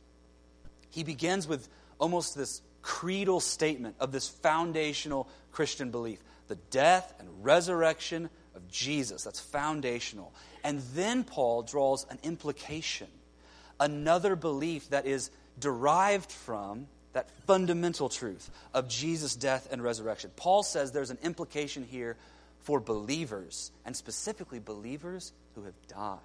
He 0.90 1.04
begins 1.04 1.48
with 1.48 1.68
almost 2.00 2.36
this 2.36 2.62
creedal 2.82 3.40
statement 3.40 3.96
of 4.00 4.12
this 4.12 4.30
foundational 4.30 5.28
Christian 5.52 5.92
belief 5.92 6.20
the 6.48 6.56
death 6.70 7.14
and 7.20 7.28
resurrection 7.44 8.30
of 8.56 8.70
Jesus. 8.70 9.24
That's 9.24 9.40
foundational. 9.40 10.32
And 10.64 10.80
then 10.94 11.24
Paul 11.24 11.64
draws 11.64 12.06
an 12.10 12.20
implication, 12.22 13.08
another 13.80 14.36
belief 14.36 14.90
that 14.92 15.08
is 15.08 15.32
derived 15.60 16.32
from 16.32 16.88
that 17.16 17.30
fundamental 17.48 18.10
truth 18.10 18.52
of 18.74 18.90
Jesus' 18.90 19.36
death 19.36 19.70
and 19.72 19.82
resurrection. 19.82 20.30
Paul 20.36 20.64
says 20.64 20.92
there's 20.92 21.12
an 21.12 21.18
implication 21.24 21.86
here 21.90 22.18
for 22.64 22.82
believers, 22.82 23.72
and 23.86 23.96
specifically 23.96 24.60
believers 24.60 25.32
who 25.56 25.64
have 25.64 25.74
died. 25.88 26.20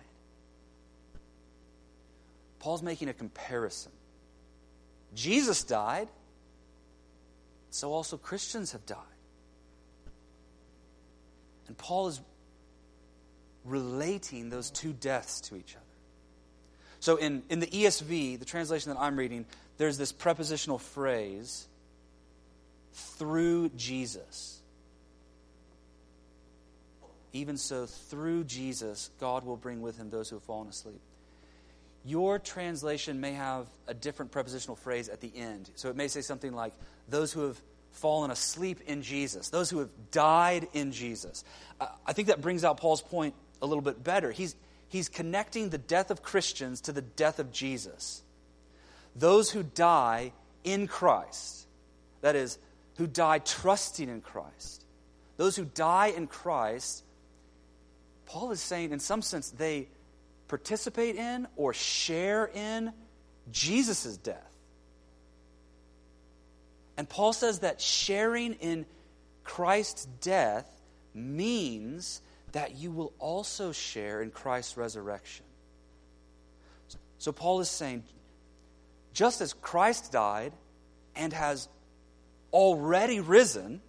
Paul's 2.58 2.82
making 2.82 3.08
a 3.08 3.14
comparison 3.14 3.92
Jesus 5.14 5.64
died, 5.64 6.08
so 7.70 7.92
also 7.92 8.16
Christians 8.16 8.72
have 8.72 8.86
died. 8.86 8.98
And 11.66 11.76
Paul 11.76 12.08
is 12.08 12.20
relating 13.64 14.50
those 14.50 14.70
two 14.70 14.92
deaths 14.92 15.40
to 15.42 15.56
each 15.56 15.74
other. 15.74 15.84
So 17.00 17.16
in, 17.16 17.42
in 17.48 17.60
the 17.60 17.66
ESV, 17.66 18.38
the 18.38 18.44
translation 18.44 18.92
that 18.92 19.00
I'm 19.00 19.16
reading, 19.16 19.46
there's 19.80 19.96
this 19.96 20.12
prepositional 20.12 20.76
phrase, 20.76 21.66
through 22.92 23.70
Jesus. 23.70 24.60
Even 27.32 27.56
so, 27.56 27.86
through 27.86 28.44
Jesus, 28.44 29.08
God 29.18 29.42
will 29.42 29.56
bring 29.56 29.80
with 29.80 29.96
him 29.96 30.10
those 30.10 30.28
who 30.28 30.36
have 30.36 30.42
fallen 30.42 30.68
asleep. 30.68 31.00
Your 32.04 32.38
translation 32.38 33.22
may 33.22 33.32
have 33.32 33.68
a 33.86 33.94
different 33.94 34.32
prepositional 34.32 34.76
phrase 34.76 35.08
at 35.08 35.22
the 35.22 35.32
end. 35.34 35.70
So 35.76 35.88
it 35.88 35.96
may 35.96 36.08
say 36.08 36.20
something 36.20 36.52
like, 36.52 36.74
those 37.08 37.32
who 37.32 37.46
have 37.46 37.58
fallen 37.92 38.30
asleep 38.30 38.80
in 38.86 39.00
Jesus, 39.00 39.48
those 39.48 39.70
who 39.70 39.78
have 39.78 39.88
died 40.10 40.68
in 40.74 40.92
Jesus. 40.92 41.42
I 42.06 42.12
think 42.12 42.28
that 42.28 42.42
brings 42.42 42.64
out 42.64 42.76
Paul's 42.76 43.00
point 43.00 43.34
a 43.62 43.66
little 43.66 43.80
bit 43.80 44.04
better. 44.04 44.30
He's, 44.30 44.56
he's 44.88 45.08
connecting 45.08 45.70
the 45.70 45.78
death 45.78 46.10
of 46.10 46.22
Christians 46.22 46.82
to 46.82 46.92
the 46.92 47.00
death 47.00 47.38
of 47.38 47.50
Jesus. 47.50 48.20
Those 49.16 49.50
who 49.50 49.62
die 49.62 50.32
in 50.64 50.86
Christ, 50.86 51.66
that 52.20 52.36
is, 52.36 52.58
who 52.96 53.06
die 53.06 53.38
trusting 53.38 54.08
in 54.08 54.20
Christ, 54.20 54.84
those 55.36 55.56
who 55.56 55.64
die 55.64 56.08
in 56.08 56.26
Christ, 56.26 57.02
Paul 58.26 58.50
is 58.50 58.60
saying, 58.60 58.92
in 58.92 59.00
some 59.00 59.22
sense, 59.22 59.50
they 59.50 59.88
participate 60.48 61.16
in 61.16 61.46
or 61.56 61.72
share 61.72 62.50
in 62.54 62.92
Jesus' 63.50 64.16
death. 64.16 64.54
And 66.96 67.08
Paul 67.08 67.32
says 67.32 67.60
that 67.60 67.80
sharing 67.80 68.54
in 68.54 68.84
Christ's 69.44 70.04
death 70.20 70.70
means 71.14 72.20
that 72.52 72.76
you 72.76 72.90
will 72.90 73.12
also 73.18 73.72
share 73.72 74.22
in 74.22 74.30
Christ's 74.30 74.76
resurrection. 74.76 75.46
So 77.18 77.32
Paul 77.32 77.60
is 77.60 77.68
saying, 77.68 78.04
just 79.12 79.40
as 79.40 79.52
Christ 79.52 80.12
died 80.12 80.52
and 81.16 81.32
has 81.32 81.68
already 82.52 83.20
risen, 83.20 83.80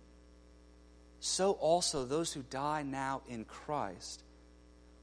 so 1.20 1.52
also 1.54 2.06
those 2.06 2.34
who 2.34 2.44
die 2.50 2.84
now 2.84 3.22
in 3.28 3.46
Christ 3.46 4.24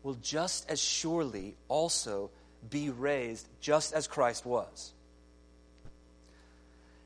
will 0.02 0.14
just 0.14 0.68
as 0.70 0.80
surely 0.80 1.56
also 1.68 2.30
be 2.70 2.90
raised 2.90 3.48
just 3.60 3.92
as 3.92 4.06
Christ 4.06 4.44
was. 4.44 4.92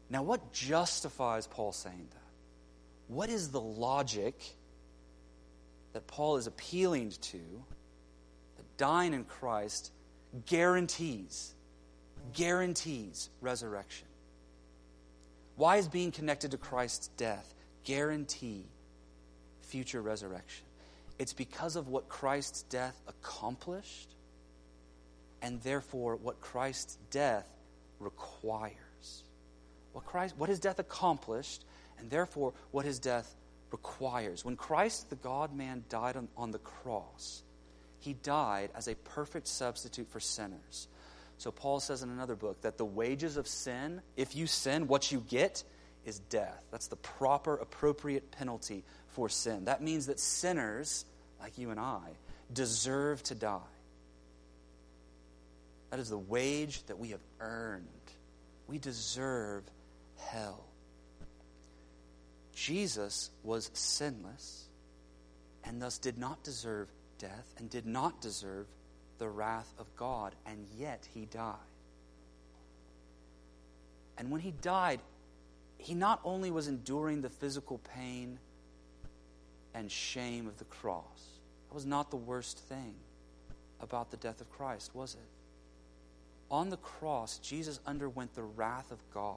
Now, 0.09 0.23
what 0.23 0.53
justifies 0.53 1.47
Paul 1.47 1.73
saying 1.73 2.09
that? 2.11 2.19
What 3.09 3.31
is 3.31 3.51
the 3.51 3.61
logic 3.61 4.35
that 5.93 6.07
Paul 6.07 6.37
is 6.37 6.47
appealing 6.47 7.13
to, 7.21 7.41
that 8.57 8.77
dying 8.77 9.15
in 9.15 9.25
Christ 9.25 9.91
guarantees, 10.47 11.55
guarantees 12.33 13.31
resurrection. 13.41 14.07
Why 15.57 15.77
is 15.77 15.89
being 15.89 16.13
connected 16.13 16.53
to 16.53 16.57
Christ's 16.57 17.09
death 17.17 17.55
guarantee 17.85 18.65
future 19.63 20.01
resurrection? 20.01 20.65
It's 21.19 21.33
because 21.33 21.77
of 21.77 21.89
what 21.89 22.09
Christ's 22.09 22.63
death 22.63 23.01
accomplished, 23.07 24.09
and 25.41 25.61
therefore 25.63 26.17
what 26.17 26.41
Christ's 26.41 26.97
death 27.11 27.47
requires. 28.01 28.73
What, 29.93 30.05
Christ, 30.05 30.35
what 30.39 30.49
his 30.49 30.59
death 30.59 30.79
accomplished, 30.79 31.65
and 31.99 32.11
therefore 32.11 32.55
what 32.71 32.85
his 32.85 32.99
death 32.99 33.35
requires. 33.71 34.45
When 34.45 34.57
Christ, 34.57 35.11
the 35.11 35.17
God 35.17 35.55
man, 35.55 35.85
died 35.89 36.17
on, 36.17 36.29
on 36.37 36.51
the 36.51 36.59
cross, 36.59 37.43
he 37.99 38.15
died 38.15 38.71
as 38.75 38.89
a 38.89 38.95
perfect 38.95 39.47
substitute 39.47 40.09
for 40.11 40.19
sinners. 40.21 40.89
So 41.43 41.51
Paul 41.51 41.81
says 41.81 42.05
in 42.05 42.09
another 42.09 42.37
book 42.37 42.61
that 42.61 42.79
the 42.79 42.85
wages 42.85 43.37
of 43.37 43.49
sin, 43.49 44.01
if 44.17 44.37
you 44.37 44.47
sin, 44.47 44.87
what 44.87 45.11
you 45.11 45.25
get 45.29 45.65
is 46.05 46.21
death. 46.21 46.63
That's 46.71 46.87
the 46.87 46.95
proper, 46.95 47.57
appropriate 47.57 48.31
penalty 48.31 48.85
for 49.09 49.29
sin. 49.29 49.65
That 49.65 49.83
means 49.83 50.07
that 50.07 50.21
sinners, 50.21 51.05
like 51.41 51.59
you 51.59 51.71
and 51.71 51.81
I, 51.81 51.99
deserve 52.53 53.25
to 53.25 53.35
die. 53.35 53.59
That 55.91 55.99
is 55.99 56.11
the 56.11 56.17
wage 56.17 56.85
that 56.85 57.01
we 57.01 57.09
have 57.09 57.25
earned. 57.41 57.89
We 58.69 58.79
deserve 58.79 59.65
hell. 60.19 60.63
Jesus 62.55 63.33
was 63.43 63.69
sinless 63.75 64.69
and 65.65 65.83
thus 65.83 65.99
did 65.99 66.19
not 66.19 66.45
deserve 66.45 66.87
death 67.19 67.53
and 67.59 67.69
did 67.69 67.85
not 67.85 68.21
deserve 68.21 68.69
the 69.23 69.29
wrath 69.29 69.73
of 69.79 69.87
God, 69.95 70.35
and 70.47 70.67
yet 70.77 71.07
he 71.15 71.27
died. 71.27 71.55
And 74.19 74.33
when 74.33 74.41
he 74.41 74.51
died, 74.51 74.99
he 75.79 75.95
not 75.95 76.21
only 76.25 76.51
was 76.51 76.67
enduring 76.67 77.21
the 77.21 77.31
physical 77.31 77.79
pain 77.95 78.41
and 79.75 79.89
shame 79.89 80.49
of 80.49 80.59
the 80.59 80.65
cross, 80.65 81.05
that 81.69 81.75
was 81.75 81.87
not 81.87 82.11
the 82.11 82.17
worst 82.17 82.59
thing 82.59 82.97
about 83.81 84.11
the 84.11 84.17
death 84.17 84.41
of 84.41 84.51
Christ, 84.51 84.91
was 84.93 85.15
it? 85.15 85.21
On 86.51 86.69
the 86.69 86.77
cross, 86.79 87.39
Jesus 87.39 87.79
underwent 87.87 88.35
the 88.35 88.43
wrath 88.43 88.91
of 88.91 88.99
God 89.15 89.37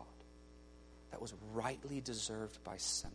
that 1.11 1.21
was 1.21 1.35
rightly 1.53 2.01
deserved 2.01 2.57
by 2.63 2.77
sinners. 2.77 3.13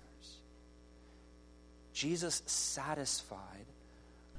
Jesus 1.92 2.44
satisfied 2.46 3.66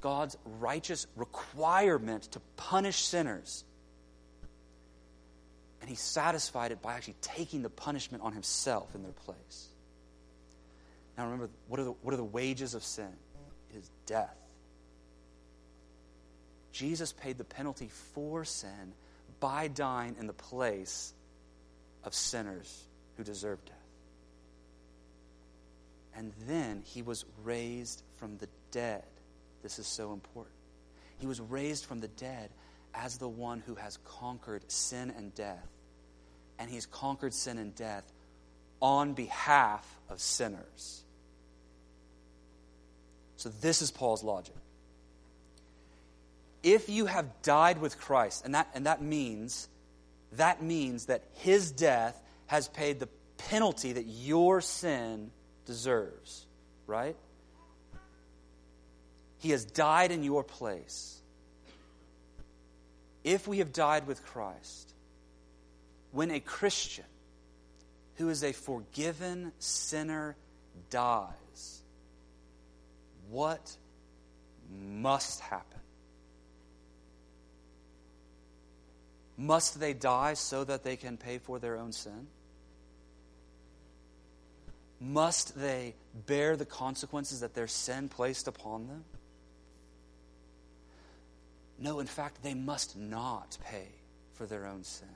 God's 0.02 0.36
righteous 0.60 1.06
requirement 1.16 2.24
to 2.32 2.40
punish 2.56 3.04
sinners. 3.04 3.64
And 5.80 5.88
he 5.88 5.96
satisfied 5.96 6.72
it 6.72 6.82
by 6.82 6.94
actually 6.94 7.16
taking 7.22 7.62
the 7.62 7.70
punishment 7.70 8.22
on 8.22 8.32
himself 8.32 8.94
in 8.94 9.02
their 9.02 9.12
place. 9.12 9.68
Now 11.16 11.24
remember, 11.24 11.48
what 11.68 11.80
are 11.80 11.84
the, 11.84 11.92
what 12.02 12.12
are 12.12 12.18
the 12.18 12.24
wages 12.24 12.74
of 12.74 12.84
sin? 12.84 13.08
It 13.70 13.78
is 13.78 13.90
death. 14.06 14.36
Jesus 16.72 17.12
paid 17.12 17.38
the 17.38 17.44
penalty 17.44 17.88
for 18.14 18.44
sin 18.44 18.92
by 19.40 19.68
dying 19.68 20.16
in 20.18 20.26
the 20.26 20.32
place 20.32 21.12
of 22.04 22.14
sinners 22.14 22.84
who 23.16 23.24
deserved 23.24 23.66
death. 23.66 23.76
And 26.16 26.32
then 26.46 26.82
he 26.84 27.02
was 27.02 27.24
raised 27.44 28.02
from 28.18 28.38
the 28.38 28.48
dead. 28.70 29.04
This 29.62 29.78
is 29.78 29.86
so 29.86 30.12
important. 30.12 30.54
He 31.18 31.26
was 31.26 31.40
raised 31.40 31.84
from 31.84 32.00
the 32.00 32.08
dead 32.08 32.50
as 32.94 33.18
the 33.18 33.28
one 33.28 33.60
who 33.60 33.74
has 33.76 33.98
conquered 34.04 34.70
sin 34.70 35.12
and 35.16 35.34
death. 35.34 35.66
And 36.58 36.70
he's 36.70 36.86
conquered 36.86 37.32
sin 37.32 37.58
and 37.58 37.74
death 37.74 38.04
on 38.80 39.14
behalf 39.14 39.86
of 40.10 40.20
sinners. 40.20 41.02
So, 43.36 43.48
this 43.60 43.82
is 43.82 43.90
Paul's 43.90 44.22
logic. 44.22 44.54
If 46.62 46.88
you 46.88 47.06
have 47.06 47.26
died 47.42 47.80
with 47.80 47.98
Christ, 47.98 48.44
and 48.44 48.54
that, 48.54 48.68
and 48.74 48.86
that 48.86 49.02
means 49.02 49.68
that 50.32 50.62
means 50.62 51.06
that 51.06 51.24
his 51.34 51.70
death 51.70 52.20
has 52.46 52.68
paid 52.68 53.00
the 53.00 53.08
penalty 53.36 53.92
that 53.92 54.04
your 54.04 54.60
sin 54.60 55.30
deserves, 55.66 56.46
right? 56.86 57.16
He 59.42 59.50
has 59.50 59.64
died 59.64 60.12
in 60.12 60.22
your 60.22 60.44
place. 60.44 61.20
If 63.24 63.48
we 63.48 63.58
have 63.58 63.72
died 63.72 64.06
with 64.06 64.24
Christ, 64.24 64.94
when 66.12 66.30
a 66.30 66.38
Christian 66.38 67.04
who 68.18 68.28
is 68.28 68.44
a 68.44 68.52
forgiven 68.52 69.50
sinner 69.58 70.36
dies, 70.90 71.82
what 73.30 73.76
must 74.70 75.40
happen? 75.40 75.80
Must 79.36 79.80
they 79.80 79.92
die 79.92 80.34
so 80.34 80.62
that 80.62 80.84
they 80.84 80.94
can 80.94 81.16
pay 81.16 81.38
for 81.38 81.58
their 81.58 81.78
own 81.78 81.90
sin? 81.90 82.28
Must 85.00 85.58
they 85.58 85.96
bear 86.26 86.56
the 86.56 86.64
consequences 86.64 87.40
that 87.40 87.54
their 87.54 87.66
sin 87.66 88.08
placed 88.08 88.46
upon 88.46 88.86
them? 88.86 89.04
No, 91.82 91.98
in 91.98 92.06
fact, 92.06 92.44
they 92.44 92.54
must 92.54 92.96
not 92.96 93.58
pay 93.64 93.88
for 94.34 94.46
their 94.46 94.68
own 94.68 94.84
sin 94.84 95.08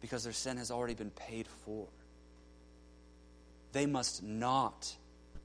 because 0.00 0.24
their 0.24 0.32
sin 0.32 0.56
has 0.56 0.72
already 0.72 0.94
been 0.94 1.10
paid 1.10 1.46
for. 1.64 1.86
They 3.70 3.86
must 3.86 4.24
not 4.24 4.92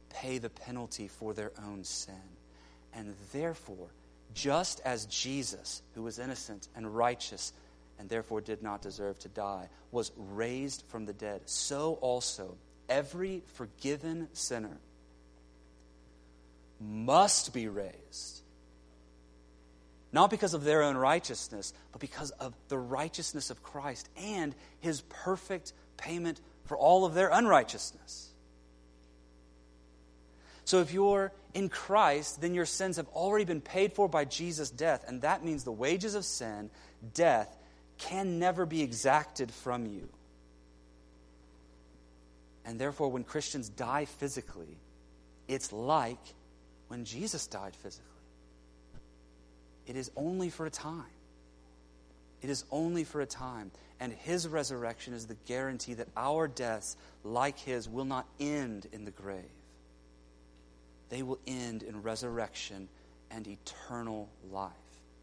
pay 0.10 0.40
the 0.40 0.50
penalty 0.50 1.08
for 1.08 1.36
their 1.36 1.52
own 1.64 1.84
sin. 1.84 2.16
And 2.96 3.14
therefore, 3.32 3.90
just 4.34 4.82
as 4.86 5.06
Jesus, 5.06 5.84
who 5.94 6.02
was 6.02 6.18
innocent 6.18 6.68
and 6.76 6.96
righteous 6.96 7.54
and 8.00 8.10
therefore 8.10 8.42
did 8.42 8.64
not 8.64 8.82
deserve 8.82 9.20
to 9.20 9.30
die, 9.30 9.70
was 9.92 10.12
raised 10.18 10.84
from 10.88 11.06
the 11.06 11.14
dead, 11.14 11.42
so 11.46 12.00
also 12.02 12.58
every 12.90 13.44
forgiven 13.54 14.30
sinner 14.34 14.80
must 16.80 17.54
be 17.54 17.68
raised. 17.68 18.42
Not 20.14 20.30
because 20.30 20.54
of 20.54 20.64
their 20.64 20.84
own 20.84 20.98
righteousness, 20.98 21.74
but 21.92 22.02
because 22.02 22.32
of 22.32 22.54
the 22.68 22.78
righteousness 22.78 23.50
of 23.50 23.64
Christ 23.64 24.10
and 24.18 24.54
his 24.80 25.02
perfect 25.02 25.74
payment 25.98 26.42
for 26.66 26.78
all 26.78 27.06
of 27.06 27.14
their 27.14 27.30
unrighteousness. 27.30 28.30
So 30.66 30.80
if 30.80 30.94
you're 30.94 31.32
in 31.54 31.70
Christ, 31.70 32.42
then 32.42 32.54
your 32.54 32.66
sins 32.66 32.98
have 32.98 33.08
already 33.10 33.46
been 33.46 33.62
paid 33.62 33.94
for 33.94 34.08
by 34.08 34.26
Jesus' 34.26 34.70
death, 34.70 35.06
and 35.08 35.22
that 35.22 35.44
means 35.44 35.64
the 35.64 35.72
wages 35.72 36.16
of 36.16 36.26
sin, 36.26 36.70
death, 37.14 37.58
can 37.98 38.40
never 38.40 38.66
be 38.66 38.82
exacted 38.82 39.52
from 39.52 39.86
you. 39.86 40.10
And 42.66 42.80
therefore, 42.80 43.10
when 43.10 43.24
Christians 43.24 43.70
die 43.70 44.06
physically, 44.06 44.78
it's 45.48 45.74
like 45.74 46.20
when 46.88 47.06
Jesus 47.06 47.48
died 47.48 47.76
physically. 47.76 48.11
It 49.88 49.96
is 49.96 50.12
only 50.16 50.50
for 50.50 50.66
a 50.66 50.70
time. 50.70 51.06
It 52.42 52.50
is 52.50 52.66
only 52.72 53.04
for 53.04 53.22
a 53.22 53.26
time. 53.26 53.72
And 54.00 54.12
his 54.12 54.48
resurrection 54.48 55.14
is 55.14 55.28
the 55.28 55.38
guarantee 55.46 55.94
that 55.96 56.08
our 56.18 56.48
deaths, 56.48 56.98
like 57.24 57.60
his, 57.60 57.88
will 57.88 58.06
not 58.06 58.26
end 58.40 58.88
in 58.92 59.06
the 59.06 59.12
grave. 59.12 59.44
They 61.10 61.22
will 61.24 61.40
end 61.46 61.84
in 61.84 62.02
resurrection 62.02 62.88
and 63.30 63.48
eternal 63.48 64.30
life. 64.52 64.72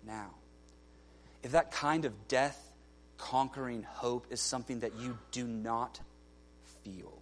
Now, 0.07 0.31
if 1.43 1.53
that 1.53 1.73
kind 1.73 2.05
of 2.05 2.29
death 2.29 2.63
conquering 3.17 3.83
hope 3.83 4.27
is 4.31 4.41
something 4.41 4.81
that 4.81 4.93
you 5.01 5.19
do 5.33 5.47
not 5.47 5.99
feel, 6.85 7.19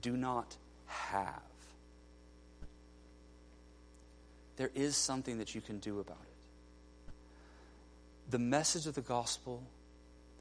do 0.00 0.16
not 0.16 0.56
have. 0.86 1.42
There 4.56 4.70
is 4.74 4.96
something 4.96 5.38
that 5.38 5.54
you 5.54 5.60
can 5.60 5.78
do 5.78 5.98
about 5.98 6.18
it. 6.22 6.33
The 8.34 8.40
message 8.40 8.88
of 8.88 8.96
the 8.96 9.00
gospel, 9.00 9.62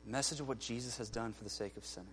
the 0.04 0.12
message 0.12 0.40
of 0.40 0.48
what 0.48 0.58
Jesus 0.58 0.98
has 0.98 1.12
done 1.12 1.32
for 1.32 1.44
the 1.44 1.50
sake 1.52 1.78
of 1.78 1.86
sinners, 1.86 2.08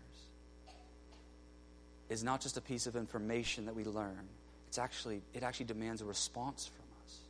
is 2.10 2.22
not 2.22 2.42
just 2.42 2.58
a 2.58 2.60
piece 2.60 2.86
of 2.86 2.96
information 2.96 3.64
that 3.64 3.74
we 3.74 3.84
learn. 3.84 4.28
It's 4.68 4.76
actually, 4.76 5.22
it 5.32 5.42
actually 5.42 5.64
demands 5.64 6.02
a 6.02 6.04
response 6.04 6.66
from 6.66 6.84
us. 7.02 7.20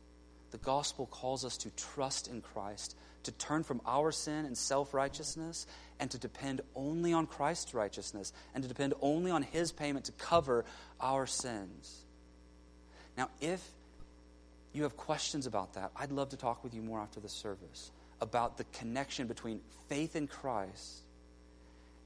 The 0.51 0.57
gospel 0.57 1.05
calls 1.05 1.45
us 1.45 1.55
to 1.59 1.69
trust 1.77 2.27
in 2.27 2.41
Christ 2.41 2.97
to 3.23 3.31
turn 3.31 3.63
from 3.63 3.79
our 3.85 4.11
sin 4.11 4.43
and 4.43 4.57
self 4.57 4.93
righteousness 4.93 5.65
and 6.01 6.11
to 6.11 6.17
depend 6.17 6.59
only 6.75 7.13
on 7.13 7.27
Christ's 7.27 7.73
righteousness 7.73 8.33
and 8.53 8.63
to 8.63 8.67
depend 8.67 8.95
only 8.99 9.31
on 9.31 9.43
His 9.43 9.71
payment 9.71 10.07
to 10.07 10.11
cover 10.11 10.65
our 10.99 11.25
sins. 11.25 12.03
Now, 13.17 13.29
if 13.39 13.65
you 14.73 14.83
have 14.83 14.97
questions 14.97 15.47
about 15.47 15.75
that, 15.75 15.91
I'd 15.95 16.11
love 16.11 16.31
to 16.31 16.37
talk 16.37 16.65
with 16.65 16.73
you 16.73 16.81
more 16.81 16.99
after 16.99 17.21
the 17.21 17.29
service 17.29 17.91
about 18.21 18.57
the 18.57 18.63
connection 18.65 19.27
between 19.27 19.61
faith 19.89 20.15
in 20.15 20.27
Christ 20.27 21.01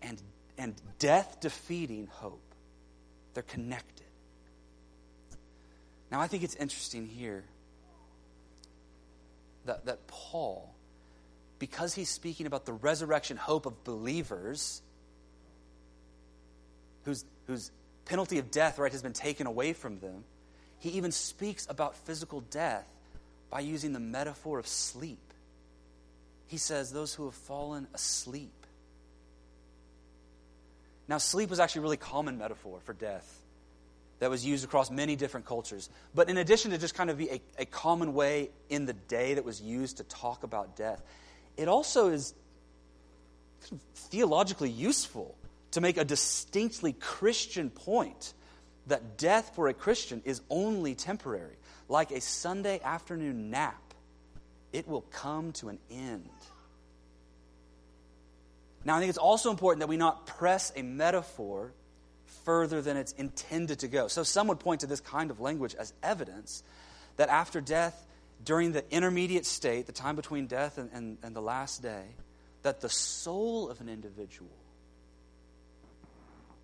and, 0.02 0.22
and 0.58 0.74
death 1.00 1.40
defeating 1.42 2.08
hope. 2.08 2.42
They're 3.34 3.44
connected. 3.44 4.06
Now, 6.12 6.22
I 6.22 6.28
think 6.28 6.44
it's 6.44 6.56
interesting 6.56 7.06
here 7.06 7.44
that, 9.66 9.86
that 9.86 10.08
Paul 10.08 10.74
because 11.60 11.94
he's 11.94 12.10
speaking 12.10 12.48
about 12.48 12.66
the 12.66 12.74
resurrection 12.74 13.38
hope 13.38 13.66
of 13.66 13.84
believers 13.84 14.82
whose, 17.04 17.26
whose 17.48 17.72
penalty 18.06 18.40
of 18.40 18.52
death 18.52 18.78
right 18.78 18.92
has 18.92 19.02
been 19.02 19.14
taken 19.14 19.48
away 19.48 19.74
from 19.74 20.00
them 20.00 20.24
he 20.80 20.90
even 20.92 21.12
speaks 21.12 21.66
about 21.70 21.96
physical 21.96 22.42
death 22.42 22.88
by 23.50 23.62
using 23.62 23.94
the 23.94 24.00
metaphor 24.00 24.60
of 24.60 24.68
sleep 24.68 25.34
he 26.48 26.58
says 26.58 26.92
those 26.92 27.14
who 27.14 27.26
have 27.26 27.36
fallen 27.36 27.88
asleep 27.94 28.66
now 31.08 31.18
sleep 31.18 31.50
was 31.50 31.60
actually 31.60 31.80
a 31.80 31.84
really 31.84 31.98
common 31.98 32.38
metaphor 32.38 32.80
for 32.84 32.94
death 32.94 33.42
that 34.20 34.30
was 34.30 34.46
used 34.46 34.64
across 34.64 34.90
many 34.90 35.16
different 35.16 35.46
cultures. 35.46 35.90
But 36.14 36.30
in 36.30 36.38
addition 36.38 36.72
to 36.72 36.78
just 36.78 36.96
kind 36.96 37.10
of 37.10 37.18
be 37.18 37.30
a, 37.30 37.42
a 37.60 37.66
common 37.66 38.14
way 38.14 38.50
in 38.70 38.86
the 38.86 38.94
day 38.94 39.36
that 39.36 39.44
was 39.44 39.62
used 39.62 39.98
to 39.98 40.04
talk 40.06 40.44
about 40.44 40.76
death, 40.76 41.04
it 41.58 41.68
also 41.68 42.10
is 42.10 42.34
kind 43.70 43.74
of 43.74 44.00
theologically 44.00 44.70
useful 44.70 45.36
to 45.72 45.82
make 45.82 45.98
a 45.98 46.06
distinctly 46.06 46.94
Christian 46.94 47.70
point 47.70 48.34
that 48.88 49.18
death 49.18 49.52
for 49.56 49.68
a 49.68 49.74
Christian 49.74 50.22
is 50.26 50.42
only 50.50 50.96
temporary. 50.96 51.58
Like 51.90 52.12
a 52.12 52.22
Sunday 52.22 52.80
afternoon 52.84 53.52
nap, 53.52 53.85
it 54.76 54.90
will 54.90 55.02
come 55.02 55.54
to 55.54 55.70
an 55.70 55.80
end. 55.90 56.30
Now, 58.84 58.98
I 58.98 59.00
think 59.00 59.10
it's 59.10 59.18
also 59.18 59.50
important 59.50 59.80
that 59.80 59.88
we 59.88 59.96
not 59.96 60.28
press 60.28 60.74
a 60.76 60.82
metaphor 60.82 61.72
further 62.44 62.82
than 62.82 62.98
it's 62.98 63.14
intended 63.14 63.80
to 63.80 63.88
go. 63.88 64.10
So, 64.10 64.24
some 64.24 64.48
would 64.48 64.60
point 64.60 64.82
to 64.82 64.88
this 64.88 65.00
kind 65.00 65.32
of 65.32 65.40
language 65.40 65.76
as 65.76 65.94
evidence 66.04 66.62
that 67.16 67.30
after 67.30 67.62
death, 67.62 68.06
during 68.44 68.74
the 68.74 68.84
intermediate 68.94 69.46
state, 69.46 69.86
the 69.86 69.94
time 69.94 70.18
between 70.18 70.46
death 70.46 70.78
and, 70.78 70.90
and, 70.94 71.18
and 71.24 71.34
the 71.34 71.42
last 71.42 71.82
day, 71.82 72.04
that 72.64 72.82
the 72.82 72.90
soul 72.90 73.70
of 73.70 73.80
an 73.80 73.88
individual, 73.88 74.52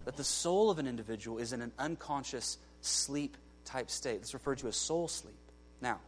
that 0.04 0.17
the 0.17 0.24
soul 0.24 0.69
of 0.69 0.80
an 0.80 0.86
individual 0.86 1.38
is 1.38 1.54
in 1.54 1.62
an 1.62 1.71
unconscious 1.80 2.58
sleep 2.82 3.38
type 3.63 3.89
state. 3.89 4.17
It's 4.17 4.34
referred 4.34 4.58
to 4.60 4.67
as 4.67 4.76
soul 4.76 5.08
sleep. 5.08 5.34
Now, 5.80 6.02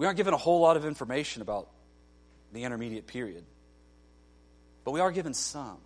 we 0.00 0.06
aren't 0.06 0.16
given 0.16 0.32
a 0.32 0.38
whole 0.38 0.60
lot 0.60 0.78
of 0.78 0.86
information 0.86 1.42
about 1.42 1.68
the 2.54 2.64
intermediate 2.64 3.06
period, 3.06 3.44
but 4.82 4.92
we 4.92 5.00
are 5.00 5.12
given 5.12 5.34
some. 5.34 5.76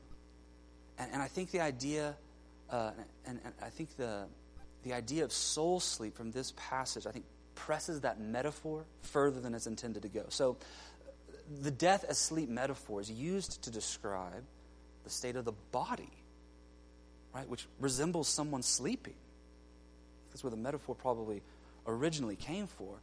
And, 1.01 1.15
and 1.15 1.21
I 1.21 1.27
think 1.27 1.51
the 1.51 1.59
idea, 1.59 2.15
uh, 2.71 2.93
and, 3.27 3.41
and 3.45 3.53
I 3.61 3.71
think 3.71 3.97
the, 3.97 4.27
the 4.85 4.93
idea 4.93 5.25
of 5.25 5.33
soul 5.33 5.81
sleep 5.81 6.17
from 6.17 6.31
this 6.31 6.55
passage, 6.57 7.09
I 7.09 7.11
think 7.11 7.25
presses 7.57 8.03
that 8.03 8.21
metaphor 8.21 8.85
further 9.03 9.41
than 9.41 9.53
it's 9.53 9.67
intended 9.67 10.03
to 10.03 10.09
go. 10.09 10.27
So, 10.29 10.59
the 11.63 11.73
death 11.73 12.05
as 12.09 12.17
sleep 12.17 12.49
metaphor 12.49 13.01
is 13.01 13.11
used 13.11 13.63
to 13.65 13.71
describe 13.73 14.45
the 15.03 15.11
state 15.11 15.35
of 15.35 15.45
the 15.45 15.55
body, 15.73 16.13
right, 17.35 17.49
which 17.49 17.67
resembles 17.81 18.29
someone 18.29 18.63
sleeping. 18.63 19.17
That's 20.31 20.45
where 20.45 20.53
the 20.53 20.57
metaphor 20.57 20.95
probably 20.95 21.43
originally 21.85 22.37
came 22.37 22.69
for. 22.69 23.01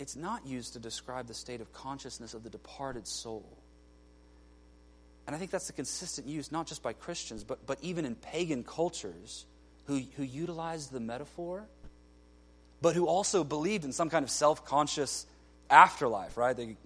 It, 0.00 0.02
it's 0.02 0.16
not 0.16 0.46
used 0.46 0.72
to 0.72 0.78
describe 0.78 1.26
the 1.26 1.34
state 1.34 1.60
of 1.60 1.72
consciousness 1.72 2.34
of 2.34 2.42
the 2.42 2.50
departed 2.50 3.06
soul. 3.06 3.44
And 5.26 5.36
I 5.36 5.38
think 5.38 5.50
that's 5.50 5.68
the 5.68 5.72
consistent 5.72 6.26
use, 6.26 6.50
not 6.50 6.66
just 6.66 6.82
by 6.82 6.92
Christians, 6.92 7.44
but, 7.44 7.64
but 7.66 7.78
even 7.82 8.04
in 8.04 8.14
pagan 8.16 8.64
cultures 8.64 9.46
who, 9.86 10.00
who 10.16 10.22
utilize 10.22 10.88
the 10.88 11.00
metaphor 11.00 11.64
but 12.82 12.94
who 12.94 13.06
also 13.06 13.44
believed 13.44 13.84
in 13.84 13.92
some 13.92 14.10
kind 14.10 14.22
of 14.22 14.30
self 14.30 14.64
conscious 14.64 15.26
afterlife, 15.68 16.36
right? 16.36 16.56
They 16.56 16.76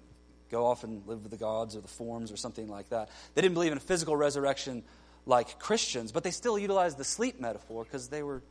go 0.50 0.66
off 0.66 0.84
and 0.84 1.06
live 1.06 1.22
with 1.22 1.30
the 1.30 1.38
gods 1.38 1.76
or 1.76 1.80
the 1.80 1.88
forms 1.88 2.30
or 2.32 2.36
something 2.36 2.68
like 2.68 2.90
that. 2.90 3.10
They 3.34 3.42
didn't 3.42 3.54
believe 3.54 3.72
in 3.72 3.78
a 3.78 3.80
physical 3.80 4.16
resurrection 4.16 4.82
like 5.26 5.58
Christians, 5.58 6.12
but 6.12 6.22
they 6.22 6.30
still 6.30 6.58
utilized 6.58 6.98
the 6.98 7.04
sleep 7.04 7.40
metaphor 7.40 7.84
because 7.84 8.08
they 8.08 8.22
were 8.22 8.42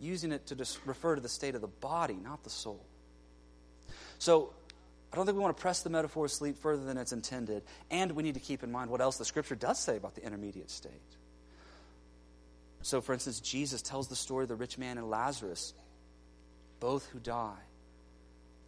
using 0.00 0.32
it 0.32 0.46
to 0.46 0.54
just 0.54 0.78
refer 0.86 1.14
to 1.14 1.20
the 1.20 1.28
state 1.28 1.54
of 1.54 1.60
the 1.60 1.66
body, 1.68 2.14
not 2.14 2.42
the 2.42 2.50
soul. 2.50 2.80
So, 4.22 4.52
I 5.12 5.16
don't 5.16 5.26
think 5.26 5.36
we 5.36 5.42
want 5.42 5.56
to 5.56 5.60
press 5.60 5.82
the 5.82 5.90
metaphor 5.90 6.26
of 6.26 6.30
sleep 6.30 6.56
further 6.56 6.84
than 6.84 6.96
it's 6.96 7.10
intended, 7.10 7.64
and 7.90 8.12
we 8.12 8.22
need 8.22 8.34
to 8.34 8.40
keep 8.40 8.62
in 8.62 8.70
mind 8.70 8.88
what 8.88 9.00
else 9.00 9.18
the 9.18 9.24
scripture 9.24 9.56
does 9.56 9.80
say 9.80 9.96
about 9.96 10.14
the 10.14 10.24
intermediate 10.24 10.70
state. 10.70 10.92
So, 12.82 13.00
for 13.00 13.14
instance, 13.14 13.40
Jesus 13.40 13.82
tells 13.82 14.06
the 14.06 14.14
story 14.14 14.44
of 14.44 14.48
the 14.48 14.54
rich 14.54 14.78
man 14.78 14.96
and 14.96 15.10
Lazarus 15.10 15.74
both 16.78 17.04
who 17.06 17.18
die. 17.18 17.58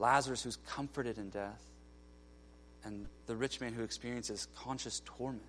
Lazarus, 0.01 0.43
who's 0.43 0.57
comforted 0.57 1.19
in 1.19 1.31
death, 1.31 1.63
and 2.83 3.07
the 3.27 3.37
rich 3.37 3.61
man 3.61 3.75
who 3.75 3.85
experiences 3.85 4.49
conscious 4.57 5.03
torment. 5.05 5.45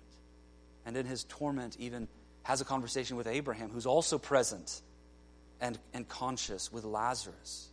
And 0.84 0.96
in 0.96 1.04
his 1.04 1.24
torment, 1.24 1.78
even 1.80 2.06
has 2.44 2.60
a 2.60 2.64
conversation 2.64 3.16
with 3.16 3.26
Abraham, 3.26 3.70
who's 3.70 3.86
also 3.86 4.18
present 4.18 4.82
and, 5.60 5.76
and 5.92 6.08
conscious 6.08 6.72
with 6.72 6.84
Lazarus. 6.84 7.70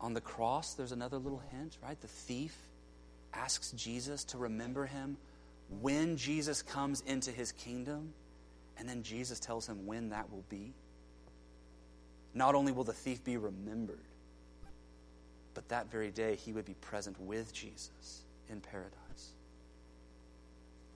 On 0.00 0.14
the 0.14 0.20
cross, 0.20 0.74
there's 0.74 0.92
another 0.92 1.18
little 1.18 1.42
hint, 1.50 1.76
right? 1.82 2.00
The 2.00 2.06
thief 2.06 2.56
asks 3.34 3.72
Jesus 3.72 4.24
to 4.24 4.38
remember 4.38 4.86
him 4.86 5.16
when 5.80 6.16
Jesus 6.16 6.62
comes 6.62 7.02
into 7.02 7.30
his 7.30 7.52
kingdom, 7.52 8.12
and 8.78 8.88
then 8.88 9.02
Jesus 9.02 9.40
tells 9.40 9.66
him 9.68 9.86
when 9.86 10.10
that 10.10 10.30
will 10.30 10.44
be. 10.48 10.72
Not 12.32 12.54
only 12.54 12.72
will 12.72 12.84
the 12.84 12.92
thief 12.92 13.24
be 13.24 13.36
remembered, 13.36 13.98
but 15.54 15.68
that 15.70 15.90
very 15.90 16.10
day 16.10 16.36
he 16.36 16.52
would 16.52 16.64
be 16.64 16.74
present 16.74 17.20
with 17.20 17.52
Jesus 17.52 18.22
in 18.48 18.60
paradise. 18.60 19.32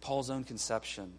Paul's 0.01 0.31
own 0.31 0.45
conception 0.45 1.13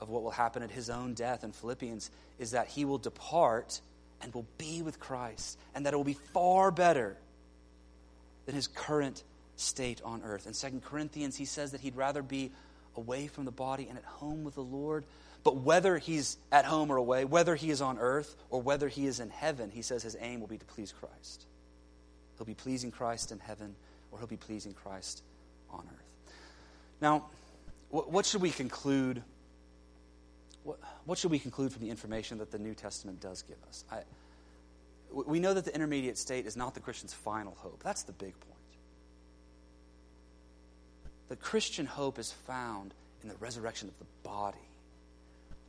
of 0.00 0.08
what 0.08 0.22
will 0.22 0.30
happen 0.30 0.62
at 0.62 0.70
his 0.70 0.88
own 0.88 1.14
death 1.14 1.44
in 1.44 1.52
Philippians 1.52 2.10
is 2.38 2.52
that 2.52 2.68
he 2.68 2.84
will 2.84 2.98
depart 2.98 3.80
and 4.22 4.32
will 4.32 4.46
be 4.56 4.80
with 4.80 4.98
Christ, 4.98 5.58
and 5.74 5.84
that 5.84 5.92
it 5.92 5.96
will 5.96 6.04
be 6.04 6.16
far 6.32 6.70
better 6.70 7.18
than 8.46 8.54
his 8.54 8.66
current 8.68 9.22
state 9.56 10.00
on 10.04 10.22
earth. 10.22 10.46
In 10.46 10.52
2 10.52 10.80
Corinthians, 10.84 11.36
he 11.36 11.44
says 11.44 11.72
that 11.72 11.80
he'd 11.80 11.96
rather 11.96 12.22
be 12.22 12.52
away 12.96 13.26
from 13.26 13.44
the 13.44 13.50
body 13.50 13.86
and 13.88 13.98
at 13.98 14.04
home 14.04 14.44
with 14.44 14.54
the 14.54 14.62
Lord. 14.62 15.04
But 15.44 15.58
whether 15.58 15.98
he's 15.98 16.38
at 16.50 16.64
home 16.64 16.90
or 16.90 16.96
away, 16.96 17.24
whether 17.24 17.54
he 17.54 17.70
is 17.70 17.80
on 17.80 17.98
earth 17.98 18.34
or 18.50 18.60
whether 18.62 18.88
he 18.88 19.06
is 19.06 19.20
in 19.20 19.30
heaven, 19.30 19.70
he 19.70 19.82
says 19.82 20.02
his 20.02 20.16
aim 20.20 20.40
will 20.40 20.46
be 20.46 20.58
to 20.58 20.64
please 20.64 20.92
Christ. 20.92 21.46
He'll 22.36 22.46
be 22.46 22.54
pleasing 22.54 22.90
Christ 22.90 23.32
in 23.32 23.38
heaven 23.38 23.74
or 24.10 24.18
he'll 24.18 24.26
be 24.26 24.36
pleasing 24.36 24.72
Christ 24.72 25.22
on 25.70 25.84
earth. 25.86 26.32
Now, 27.00 27.26
what 27.90 28.26
should 28.26 28.42
we 28.42 28.50
conclude? 28.50 29.22
What 31.04 31.18
should 31.18 31.30
we 31.30 31.38
conclude 31.38 31.72
from 31.72 31.82
the 31.82 31.90
information 31.90 32.38
that 32.38 32.50
the 32.50 32.58
New 32.58 32.74
Testament 32.74 33.20
does 33.20 33.42
give 33.42 33.58
us? 33.68 33.84
I, 33.90 34.00
we 35.24 35.40
know 35.40 35.54
that 35.54 35.64
the 35.64 35.74
intermediate 35.74 36.18
state 36.18 36.46
is 36.46 36.56
not 36.56 36.74
the 36.74 36.80
Christian's 36.80 37.14
final 37.14 37.56
hope. 37.58 37.82
That's 37.82 38.02
the 38.02 38.12
big 38.12 38.38
point. 38.40 38.52
The 41.28 41.36
Christian 41.36 41.86
hope 41.86 42.18
is 42.18 42.32
found 42.32 42.92
in 43.22 43.28
the 43.28 43.36
resurrection 43.36 43.88
of 43.88 43.98
the 43.98 44.04
body 44.22 44.58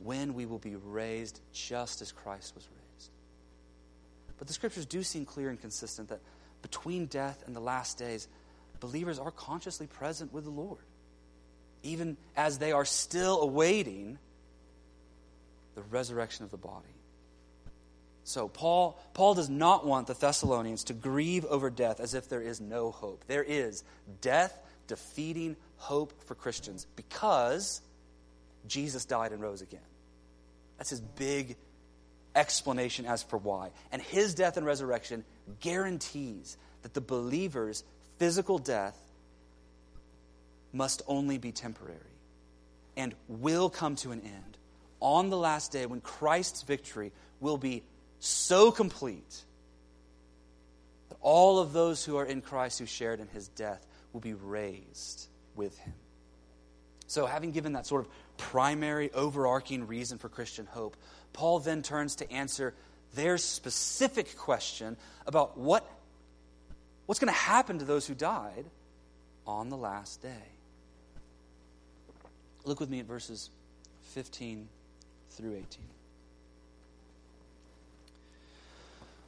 when 0.00 0.34
we 0.34 0.46
will 0.46 0.58
be 0.58 0.76
raised 0.76 1.40
just 1.52 2.02
as 2.02 2.12
Christ 2.12 2.54
was 2.54 2.64
raised. 2.64 3.10
But 4.38 4.46
the 4.46 4.52
scriptures 4.52 4.86
do 4.86 5.02
seem 5.02 5.24
clear 5.24 5.48
and 5.48 5.60
consistent 5.60 6.10
that 6.10 6.20
between 6.62 7.06
death 7.06 7.42
and 7.46 7.56
the 7.56 7.60
last 7.60 7.98
days, 7.98 8.28
believers 8.80 9.18
are 9.18 9.30
consciously 9.30 9.86
present 9.86 10.32
with 10.32 10.44
the 10.44 10.50
Lord, 10.50 10.78
even 11.82 12.16
as 12.36 12.58
they 12.58 12.72
are 12.72 12.84
still 12.84 13.40
awaiting 13.42 14.18
the 15.74 15.82
resurrection 15.82 16.44
of 16.44 16.50
the 16.50 16.56
body. 16.56 16.97
So 18.28 18.46
Paul, 18.46 19.00
Paul 19.14 19.32
does 19.32 19.48
not 19.48 19.86
want 19.86 20.06
the 20.06 20.12
Thessalonians 20.12 20.84
to 20.84 20.92
grieve 20.92 21.46
over 21.46 21.70
death 21.70 21.98
as 21.98 22.12
if 22.12 22.28
there 22.28 22.42
is 22.42 22.60
no 22.60 22.90
hope. 22.90 23.24
There 23.26 23.42
is 23.42 23.84
death 24.20 24.60
defeating 24.86 25.56
hope 25.78 26.12
for 26.26 26.34
Christians 26.34 26.86
because 26.94 27.80
Jesus 28.66 29.06
died 29.06 29.32
and 29.32 29.40
rose 29.40 29.62
again. 29.62 29.80
That's 30.76 30.90
his 30.90 31.00
big 31.00 31.56
explanation 32.36 33.06
as 33.06 33.22
for 33.22 33.38
why. 33.38 33.70
And 33.90 34.02
his 34.02 34.34
death 34.34 34.58
and 34.58 34.66
resurrection 34.66 35.24
guarantees 35.60 36.58
that 36.82 36.92
the 36.92 37.00
believer's 37.00 37.82
physical 38.18 38.58
death 38.58 38.98
must 40.74 41.00
only 41.06 41.38
be 41.38 41.50
temporary 41.50 41.96
and 42.94 43.14
will 43.26 43.70
come 43.70 43.96
to 43.96 44.12
an 44.12 44.20
end 44.20 44.58
on 45.00 45.30
the 45.30 45.38
last 45.38 45.72
day 45.72 45.86
when 45.86 46.02
Christ's 46.02 46.60
victory 46.60 47.10
will 47.40 47.56
be 47.56 47.82
so 48.20 48.70
complete 48.70 49.44
that 51.08 51.18
all 51.20 51.58
of 51.58 51.72
those 51.72 52.04
who 52.04 52.16
are 52.16 52.24
in 52.24 52.40
Christ 52.40 52.78
who 52.78 52.86
shared 52.86 53.20
in 53.20 53.28
his 53.28 53.48
death 53.48 53.86
will 54.12 54.20
be 54.20 54.34
raised 54.34 55.28
with 55.54 55.76
him. 55.78 55.94
So, 57.06 57.24
having 57.24 57.52
given 57.52 57.72
that 57.72 57.86
sort 57.86 58.04
of 58.04 58.10
primary, 58.36 59.10
overarching 59.12 59.86
reason 59.86 60.18
for 60.18 60.28
Christian 60.28 60.66
hope, 60.66 60.96
Paul 61.32 61.58
then 61.58 61.82
turns 61.82 62.16
to 62.16 62.30
answer 62.30 62.74
their 63.14 63.38
specific 63.38 64.36
question 64.36 64.96
about 65.26 65.56
what, 65.56 65.90
what's 67.06 67.18
going 67.18 67.32
to 67.32 67.38
happen 67.38 67.78
to 67.78 67.84
those 67.84 68.06
who 68.06 68.14
died 68.14 68.66
on 69.46 69.70
the 69.70 69.76
last 69.76 70.22
day. 70.22 70.48
Look 72.64 72.80
with 72.80 72.90
me 72.90 73.00
at 73.00 73.06
verses 73.06 73.48
15 74.10 74.68
through 75.30 75.54
18. 75.54 75.66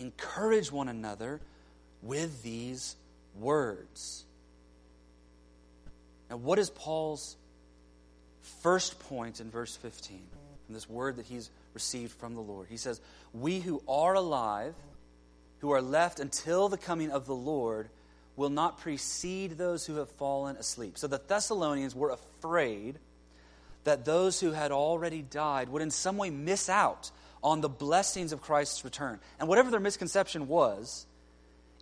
encourage 0.00 0.72
one 0.72 0.88
another 0.88 1.40
with 2.02 2.42
these 2.42 2.96
words. 3.38 4.24
Now, 6.28 6.36
what 6.36 6.58
is 6.58 6.70
Paul's 6.70 7.36
first 8.62 8.98
point 9.00 9.40
in 9.40 9.50
verse 9.50 9.76
15 9.76 10.20
from 10.66 10.74
this 10.74 10.88
word 10.88 11.16
that 11.16 11.26
he's 11.26 11.50
received 11.74 12.12
from 12.12 12.34
the 12.34 12.40
Lord? 12.40 12.68
He 12.70 12.76
says, 12.76 13.00
We 13.32 13.60
who 13.60 13.82
are 13.88 14.14
alive, 14.14 14.74
who 15.58 15.72
are 15.72 15.82
left 15.82 16.20
until 16.20 16.68
the 16.68 16.78
coming 16.78 17.10
of 17.10 17.26
the 17.26 17.34
Lord, 17.34 17.88
will 18.36 18.50
not 18.50 18.80
precede 18.80 19.58
those 19.58 19.84
who 19.84 19.96
have 19.96 20.08
fallen 20.10 20.56
asleep. 20.56 20.96
So 20.96 21.06
the 21.06 21.20
Thessalonians 21.26 21.94
were 21.94 22.10
afraid 22.10 22.98
that 23.84 24.04
those 24.04 24.40
who 24.40 24.52
had 24.52 24.72
already 24.72 25.22
died 25.22 25.68
would 25.68 25.82
in 25.82 25.90
some 25.90 26.16
way 26.16 26.30
miss 26.30 26.68
out 26.68 27.10
on 27.42 27.60
the 27.60 27.68
blessings 27.68 28.32
of 28.32 28.40
Christ's 28.40 28.84
return. 28.84 29.18
And 29.38 29.48
whatever 29.48 29.70
their 29.70 29.80
misconception 29.80 30.48
was, 30.48 31.06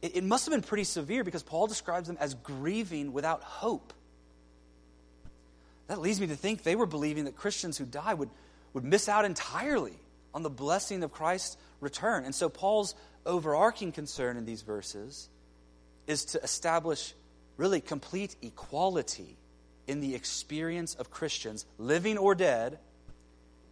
it, 0.03 0.17
it 0.17 0.25
must 0.25 0.47
have 0.47 0.53
been 0.53 0.63
pretty 0.63 0.85
severe 0.85 1.25
because 1.25 1.43
Paul 1.43 1.67
describes 1.67 2.07
them 2.09 2.17
as 2.21 2.35
grieving 2.35 3.13
without 3.13 3.43
hope. 3.43 3.93
That 5.89 6.01
leads 6.01 6.21
me 6.21 6.27
to 6.29 6.37
think 6.37 6.63
they 6.63 6.77
were 6.77 6.87
believing 6.87 7.25
that 7.25 7.37
Christians 7.37 7.79
who 7.79 7.85
die 7.85 8.15
would, 8.15 8.31
would 8.75 8.85
miss 8.85 9.09
out 9.09 9.25
entirely 9.25 9.95
on 10.35 10.43
the 10.43 10.51
blessing 10.51 11.03
of 11.03 11.13
Christ's 11.13 11.57
return. 11.81 12.25
And 12.25 12.35
so 12.35 12.49
Paul's 12.49 12.95
overarching 13.25 13.93
concern 13.93 14.37
in 14.37 14.45
these 14.45 14.63
verses 14.63 15.29
is 16.07 16.27
to 16.27 16.43
establish 16.43 17.15
really 17.57 17.81
complete 17.81 18.37
equality 18.43 19.37
in 19.87 20.01
the 20.01 20.15
experience 20.15 20.95
of 20.95 21.11
Christians, 21.11 21.65
living 21.79 22.19
or 22.19 22.35
dead, 22.35 22.79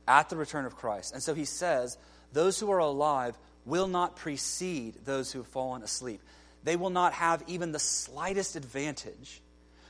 at 0.09 0.29
the 0.29 0.37
return 0.37 0.65
of 0.65 0.77
Christ. 0.77 1.13
And 1.13 1.23
so 1.23 1.35
he 1.35 1.45
says, 1.45 1.97
those 2.33 2.59
who 2.59 2.71
are 2.71 2.79
alive 2.79 3.37
will 3.65 3.89
not 3.89 4.17
precede 4.17 4.95
those 5.05 5.33
who 5.33 5.41
have 5.41 5.49
fallen 5.49 5.83
asleep. 5.83 6.21
They 6.65 6.77
will 6.77 6.91
not 6.91 7.13
have 7.15 7.43
even 7.47 7.73
the 7.73 7.79
slightest 7.79 8.57
advantage 8.57 9.41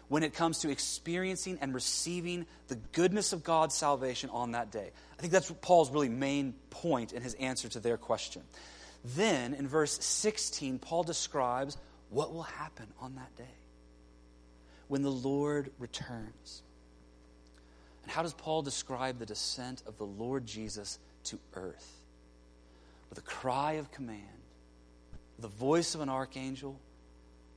when 0.09 0.23
it 0.23 0.35
comes 0.35 0.59
to 0.61 0.71
experiencing 0.71 1.59
and 1.61 1.75
receiving 1.75 2.47
the 2.69 2.77
goodness 2.93 3.33
of 3.33 3.43
God's 3.43 3.75
salvation 3.75 4.31
on 4.31 4.53
that 4.53 4.71
day. 4.71 4.91
I 5.19 5.21
think 5.21 5.33
that's 5.33 5.51
Paul's 5.63 5.91
really 5.91 6.09
main 6.09 6.55
point 6.71 7.13
in 7.13 7.23
his 7.23 7.35
answer 7.35 7.69
to 7.71 7.81
their 7.81 7.97
question. 7.97 8.43
Then, 9.05 9.55
in 9.55 9.69
verse 9.69 10.03
16, 10.05 10.79
Paul 10.79 11.03
describes 11.03 11.77
what 12.11 12.33
will 12.33 12.43
happen 12.43 12.87
on 13.01 13.17
that 13.17 13.35
day 13.37 13.45
when 14.89 15.03
the 15.03 15.11
Lord 15.11 15.71
returns. 15.79 16.63
And 18.07 18.13
how 18.13 18.23
does 18.23 18.35
Paul 18.35 18.63
describe 18.63 19.19
the 19.19 19.27
descent 19.27 19.83
of 19.85 19.99
the 19.99 20.07
Lord 20.07 20.47
Jesus 20.47 21.01
to 21.25 21.41
earth? 21.55 21.93
With 23.11 23.19
a 23.19 23.23
cry 23.23 23.73
of 23.73 23.91
command, 23.91 24.21
the 25.41 25.49
voice 25.49 25.97
of 25.97 26.03
an 26.03 26.09
archangel, 26.09 26.79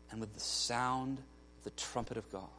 and 0.10 0.20
with 0.20 0.34
the 0.34 0.40
sound 0.40 1.20
of 1.20 1.64
the 1.66 1.70
trumpet 1.70 2.18
of 2.18 2.32
God. 2.32 2.50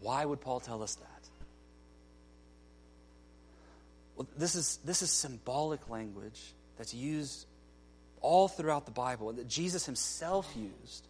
Why 0.00 0.24
would 0.24 0.40
Paul 0.40 0.60
tell 0.60 0.80
us 0.80 0.94
that? 0.94 1.28
Well, 4.14 4.28
this 4.38 4.54
is, 4.54 4.78
this 4.84 5.02
is 5.02 5.10
symbolic 5.10 5.90
language 5.90 6.40
that's 6.78 6.94
used 6.94 7.46
all 8.20 8.46
throughout 8.46 8.86
the 8.86 8.92
Bible, 8.92 9.32
that 9.32 9.48
Jesus 9.48 9.86
himself 9.86 10.48
used 10.54 11.08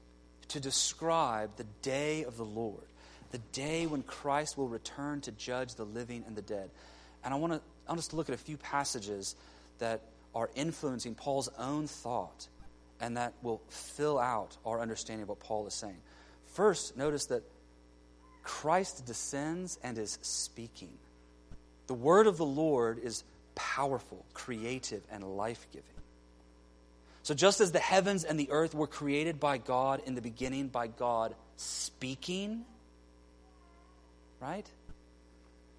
to 0.48 0.58
describe 0.58 1.50
the 1.56 1.66
day 1.82 2.24
of 2.24 2.38
the 2.38 2.46
Lord 2.46 2.86
the 3.32 3.38
day 3.52 3.86
when 3.86 4.02
Christ 4.02 4.56
will 4.56 4.68
return 4.68 5.20
to 5.22 5.32
judge 5.32 5.74
the 5.74 5.84
living 5.84 6.24
and 6.26 6.36
the 6.36 6.42
dead. 6.42 6.70
And 7.24 7.34
I 7.34 7.36
want, 7.36 7.54
to, 7.54 7.92
us 7.92 8.08
to 8.08 8.16
look 8.16 8.28
at 8.28 8.34
a 8.34 8.38
few 8.38 8.56
passages 8.56 9.34
that 9.78 10.02
are 10.34 10.50
influencing 10.54 11.14
Paul's 11.14 11.48
own 11.58 11.86
thought 11.86 12.48
and 13.00 13.16
that 13.16 13.32
will 13.42 13.60
fill 13.68 14.18
out 14.18 14.56
our 14.64 14.80
understanding 14.80 15.22
of 15.24 15.28
what 15.28 15.40
Paul 15.40 15.66
is 15.66 15.74
saying. 15.74 15.98
First, 16.54 16.96
notice 16.96 17.26
that 17.26 17.42
Christ 18.42 19.06
descends 19.06 19.78
and 19.82 19.98
is 19.98 20.18
speaking. 20.22 20.92
The 21.86 21.94
word 21.94 22.26
of 22.26 22.36
the 22.36 22.46
Lord 22.46 22.98
is 23.02 23.24
powerful, 23.54 24.24
creative, 24.34 25.02
and 25.10 25.36
life 25.36 25.66
giving. 25.72 25.88
So, 27.24 27.34
just 27.34 27.60
as 27.60 27.70
the 27.70 27.78
heavens 27.78 28.24
and 28.24 28.38
the 28.38 28.50
earth 28.50 28.74
were 28.74 28.88
created 28.88 29.38
by 29.38 29.58
God 29.58 30.02
in 30.06 30.14
the 30.14 30.22
beginning 30.22 30.68
by 30.68 30.88
God 30.88 31.34
speaking, 31.56 32.64
right? 34.42 34.66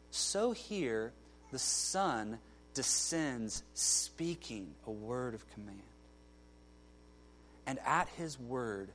So 0.09 0.53
here, 0.53 1.11
the 1.51 1.59
Son 1.59 2.39
descends 2.73 3.61
speaking 3.73 4.73
a 4.87 4.91
word 4.91 5.33
of 5.33 5.53
command. 5.53 5.79
And 7.67 7.77
at 7.85 8.07
his 8.17 8.39
word, 8.39 8.89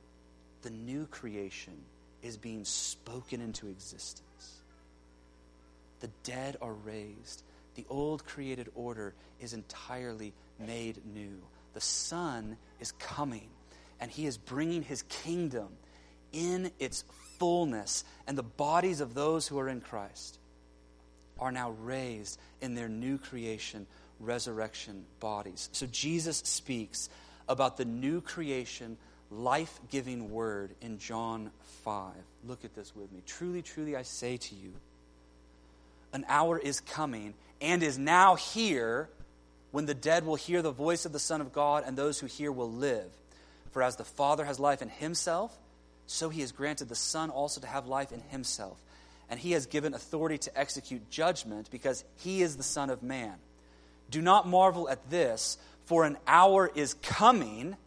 the 0.63 0.69
new 0.71 1.05
creation 1.05 1.77
is 2.23 2.35
being 2.35 2.65
spoken 2.65 3.41
into 3.41 3.67
existence. 3.67 4.23
The 5.99 6.09
dead 6.23 6.57
are 6.61 6.73
raised. 6.73 7.43
The 7.75 7.85
old 7.89 8.25
created 8.25 8.69
order 8.75 9.13
is 9.39 9.53
entirely 9.53 10.33
made 10.59 10.99
new. 11.13 11.41
The 11.73 11.81
Son 11.81 12.57
is 12.79 12.91
coming, 12.93 13.49
and 14.01 14.09
he 14.09 14.25
is 14.25 14.37
bringing 14.37 14.81
his 14.81 15.03
kingdom 15.03 15.69
in 16.31 16.71
its 16.79 17.03
fullness, 17.39 18.03
and 18.27 18.37
the 18.37 18.43
bodies 18.43 19.01
of 19.01 19.13
those 19.13 19.47
who 19.47 19.57
are 19.57 19.69
in 19.69 19.81
Christ 19.81 20.37
are 21.39 21.51
now 21.51 21.71
raised 21.81 22.39
in 22.61 22.75
their 22.75 22.89
new 22.89 23.17
creation, 23.17 23.87
resurrection 24.19 25.05
bodies. 25.19 25.69
So 25.71 25.87
Jesus 25.87 26.37
speaks 26.37 27.09
about 27.47 27.77
the 27.77 27.85
new 27.85 28.21
creation, 28.21 28.97
life 29.31 29.79
giving 29.89 30.31
word 30.31 30.71
in 30.81 30.99
John 30.99 31.49
5. 31.83 32.13
Look 32.45 32.65
at 32.65 32.75
this 32.75 32.95
with 32.95 33.11
me. 33.11 33.21
Truly, 33.25 33.61
truly, 33.61 33.95
I 33.95 34.03
say 34.03 34.37
to 34.37 34.55
you, 34.55 34.73
an 36.13 36.25
hour 36.27 36.57
is 36.57 36.79
coming 36.79 37.33
and 37.61 37.81
is 37.83 37.97
now 37.97 38.35
here 38.35 39.09
when 39.71 39.85
the 39.85 39.93
dead 39.93 40.25
will 40.25 40.35
hear 40.35 40.61
the 40.61 40.71
voice 40.71 41.05
of 41.05 41.11
the 41.11 41.19
Son 41.19 41.41
of 41.41 41.53
God, 41.53 41.83
and 41.85 41.95
those 41.95 42.19
who 42.19 42.25
hear 42.25 42.51
will 42.51 42.71
live. 42.71 43.05
For 43.71 43.83
as 43.83 43.97
the 43.97 44.03
Father 44.03 44.43
has 44.45 44.59
life 44.59 44.81
in 44.81 44.89
himself, 44.89 45.55
so 46.11 46.29
he 46.29 46.41
has 46.41 46.51
granted 46.51 46.89
the 46.89 46.95
Son 46.95 47.29
also 47.29 47.61
to 47.61 47.67
have 47.67 47.85
life 47.85 48.11
in 48.11 48.21
himself. 48.29 48.81
And 49.29 49.39
he 49.39 49.51
has 49.51 49.67
given 49.67 49.93
authority 49.93 50.39
to 50.39 50.59
execute 50.59 51.07
judgment 51.11 51.69
because 51.69 52.03
he 52.15 52.41
is 52.41 52.57
the 52.57 52.63
Son 52.63 52.89
of 52.89 53.03
Man. 53.03 53.35
Do 54.09 54.19
not 54.19 54.47
marvel 54.47 54.89
at 54.89 55.11
this, 55.11 55.59
for 55.85 56.05
an 56.05 56.17
hour 56.25 56.71
is 56.73 56.95
coming 56.95 57.77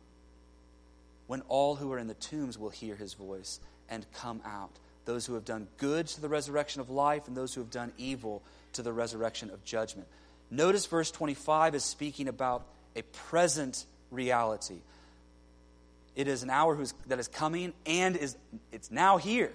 when 1.27 1.41
all 1.49 1.75
who 1.75 1.93
are 1.93 1.99
in 1.99 2.07
the 2.07 2.15
tombs 2.15 2.57
will 2.57 2.71
hear 2.71 2.95
his 2.95 3.15
voice 3.15 3.59
and 3.89 4.07
come 4.13 4.41
out. 4.45 4.71
Those 5.05 5.27
who 5.27 5.35
have 5.35 5.45
done 5.45 5.67
good 5.79 6.07
to 6.07 6.21
the 6.21 6.29
resurrection 6.29 6.81
of 6.81 6.91
life, 6.91 7.27
and 7.27 7.37
those 7.37 7.53
who 7.55 7.61
have 7.61 7.71
done 7.71 7.93
evil 7.99 8.41
to 8.75 8.83
the 8.83 8.93
resurrection 8.93 9.51
of 9.51 9.65
judgment. 9.65 10.07
Notice 10.49 10.87
verse 10.87 11.11
25 11.11 11.75
is 11.75 11.83
speaking 11.83 12.29
about 12.29 12.67
a 12.95 13.03
present 13.03 13.85
reality. 14.13 14.79
It 16.15 16.29
is 16.29 16.43
an 16.43 16.51
hour 16.51 16.79
that 17.07 17.19
is 17.19 17.29
coming 17.29 17.73
and 17.87 18.17
is 18.17 18.37
it's 18.71 18.91
now 18.91 19.17
here. 19.17 19.53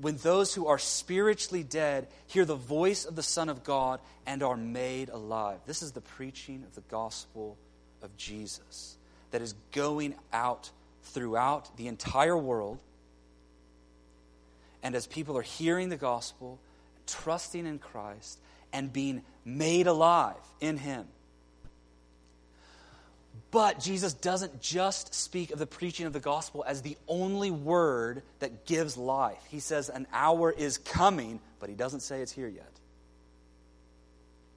When 0.00 0.16
those 0.16 0.54
who 0.54 0.66
are 0.66 0.78
spiritually 0.78 1.62
dead 1.62 2.08
hear 2.26 2.44
the 2.44 2.56
voice 2.56 3.04
of 3.04 3.14
the 3.14 3.22
Son 3.22 3.48
of 3.48 3.62
God 3.62 4.00
and 4.26 4.42
are 4.42 4.56
made 4.56 5.08
alive. 5.08 5.58
This 5.66 5.82
is 5.82 5.92
the 5.92 6.00
preaching 6.00 6.64
of 6.66 6.74
the 6.74 6.80
gospel 6.82 7.56
of 8.02 8.16
Jesus 8.16 8.96
that 9.30 9.42
is 9.42 9.54
going 9.72 10.14
out 10.32 10.70
throughout 11.02 11.76
the 11.76 11.88
entire 11.88 12.36
world. 12.36 12.78
And 14.82 14.94
as 14.94 15.06
people 15.06 15.36
are 15.36 15.42
hearing 15.42 15.88
the 15.88 15.96
gospel, 15.96 16.58
trusting 17.06 17.66
in 17.66 17.78
Christ, 17.78 18.38
and 18.72 18.92
being 18.92 19.22
made 19.44 19.86
alive 19.86 20.36
in 20.60 20.76
Him, 20.76 21.06
but 23.52 23.78
Jesus 23.78 24.14
doesn't 24.14 24.62
just 24.62 25.14
speak 25.14 25.52
of 25.52 25.58
the 25.58 25.66
preaching 25.66 26.06
of 26.06 26.14
the 26.14 26.20
gospel 26.20 26.64
as 26.66 26.80
the 26.80 26.96
only 27.06 27.50
word 27.50 28.22
that 28.38 28.64
gives 28.64 28.96
life. 28.96 29.44
He 29.50 29.60
says 29.60 29.90
an 29.90 30.06
hour 30.10 30.50
is 30.50 30.78
coming, 30.78 31.38
but 31.60 31.68
he 31.68 31.76
doesn't 31.76 32.00
say 32.00 32.22
it's 32.22 32.32
here 32.32 32.48
yet. 32.48 32.72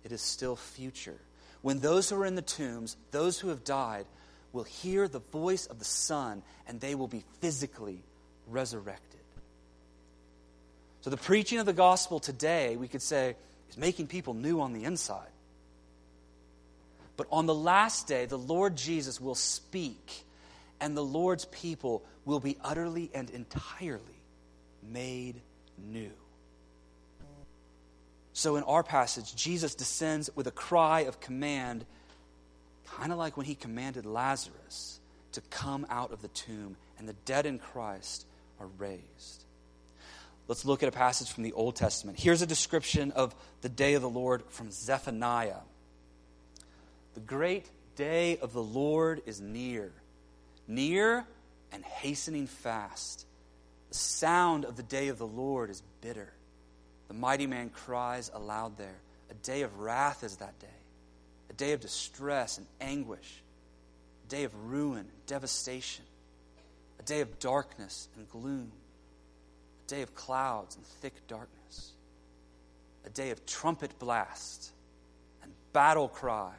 It 0.06 0.14
is 0.14 0.22
still 0.22 0.56
future. 0.56 1.20
When 1.62 1.80
those 1.80 2.10
who 2.10 2.16
are 2.16 2.26
in 2.26 2.36
the 2.36 2.42
tombs, 2.42 2.96
those 3.12 3.38
who 3.38 3.50
have 3.50 3.66
died, 3.66 4.06
will 4.54 4.64
hear 4.64 5.10
the 5.10 5.20
voice 5.20 5.66
of 5.66 5.78
the 5.78 5.86
Son, 5.86 6.42
and 6.66 6.80
they 6.80 6.96
will 6.96 7.10
be 7.10 7.26
physically 7.42 8.02
resurrected. 8.48 9.20
So, 11.02 11.10
the 11.10 11.18
preaching 11.18 11.60
of 11.60 11.66
the 11.66 11.74
gospel 11.74 12.22
today, 12.22 12.78
we 12.78 12.88
could 12.88 13.02
say, 13.02 13.36
is 13.70 13.78
making 13.78 14.08
people 14.08 14.34
new 14.34 14.62
on 14.62 14.72
the 14.72 14.86
inside. 14.86 15.28
But 17.18 17.28
on 17.32 17.46
the 17.46 17.56
last 17.56 18.08
day, 18.08 18.26
the 18.26 18.38
Lord 18.38 18.76
Jesus 18.76 19.22
will 19.22 19.36
speak, 19.36 20.24
and 20.82 20.96
the 20.96 21.04
Lord's 21.04 21.46
people 21.46 22.04
will 22.26 22.40
be 22.40 22.58
utterly 22.64 23.10
and 23.14 23.30
entirely 23.30 24.22
made 24.84 25.42
new. 25.78 26.12
So, 28.34 28.58
in 28.58 28.64
our 28.64 28.84
passage, 28.84 29.34
Jesus 29.34 29.76
descends 29.76 30.30
with 30.36 30.48
a 30.48 30.52
cry 30.52 31.02
of 31.02 31.22
command, 31.22 31.86
kind 32.86 33.14
of 33.14 33.18
like 33.18 33.38
when 33.38 33.46
he 33.46 33.56
commanded 33.56 34.06
Lazarus 34.06 35.00
to 35.32 35.42
come 35.50 35.86
out 35.90 36.12
of 36.12 36.22
the 36.22 36.28
tomb, 36.30 36.76
and 37.00 37.08
the 37.08 37.16
dead 37.26 37.46
in 37.46 37.60
Christ 37.60 38.26
are 38.60 38.68
raised. 38.78 39.46
Let's 40.48 40.66
look 40.66 40.84
at 40.84 40.90
a 40.90 40.92
passage 40.92 41.32
from 41.32 41.44
the 41.44 41.54
Old 41.54 41.76
Testament. 41.76 42.20
Here's 42.20 42.42
a 42.42 42.46
description 42.48 43.12
of 43.12 43.34
the 43.62 43.70
day 43.70 43.94
of 43.96 44.02
the 44.02 44.10
Lord 44.10 44.44
from 44.50 44.70
Zephaniah. 44.70 45.62
The 47.16 47.22
great 47.22 47.70
day 47.96 48.38
of 48.40 48.52
the 48.52 48.62
Lord 48.62 49.22
is 49.26 49.40
near, 49.40 49.94
near 50.68 51.26
and 51.72 51.84
hastening 51.84 52.46
fast. 52.46 53.26
The 53.90 53.96
sound 53.96 54.66
of 54.66 54.76
the 54.76 54.84
day 54.84 55.08
of 55.08 55.18
the 55.18 55.26
Lord 55.26 55.70
is 55.70 55.82
bitter. 56.02 56.34
The 57.08 57.14
mighty 57.14 57.48
man 57.48 57.70
cries 57.70 58.30
aloud 58.34 58.78
there. 58.78 58.98
A 59.32 59.34
day 59.34 59.62
of 59.62 59.80
wrath 59.80 60.26
is 60.26 60.38
that 60.38 60.60
day, 60.60 60.68
a 61.50 61.54
day 61.54 61.72
of 61.72 61.80
distress 61.80 62.58
and 62.58 62.68
anguish, 62.82 63.42
a 64.28 64.30
day 64.30 64.44
of 64.44 64.54
ruin 64.70 65.00
and 65.00 65.26
devastation, 65.26 66.04
a 67.00 67.04
day 67.04 67.22
of 67.22 67.40
darkness 67.40 68.10
and 68.18 68.30
gloom, 68.30 68.74
a 69.86 69.90
day 69.90 70.02
of 70.02 70.14
clouds 70.16 70.76
and 70.76 70.86
thick 70.86 71.14
darkness, 71.30 71.94
a 73.06 73.10
day 73.10 73.30
of 73.30 73.46
trumpet 73.46 73.98
blast 74.00 74.72
and 75.42 75.54
battle 75.72 76.10
cry 76.10 76.52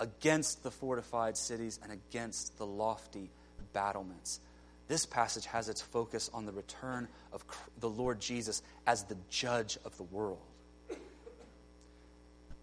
against 0.00 0.62
the 0.62 0.70
fortified 0.70 1.36
cities 1.36 1.78
and 1.82 1.92
against 1.92 2.58
the 2.58 2.66
lofty 2.66 3.30
battlements. 3.72 4.40
This 4.86 5.06
passage 5.06 5.46
has 5.46 5.68
its 5.68 5.80
focus 5.80 6.30
on 6.34 6.44
the 6.44 6.52
return 6.52 7.08
of 7.32 7.44
the 7.80 7.88
Lord 7.88 8.20
Jesus 8.20 8.62
as 8.86 9.04
the 9.04 9.16
judge 9.30 9.78
of 9.84 9.96
the 9.96 10.02
world. 10.02 10.42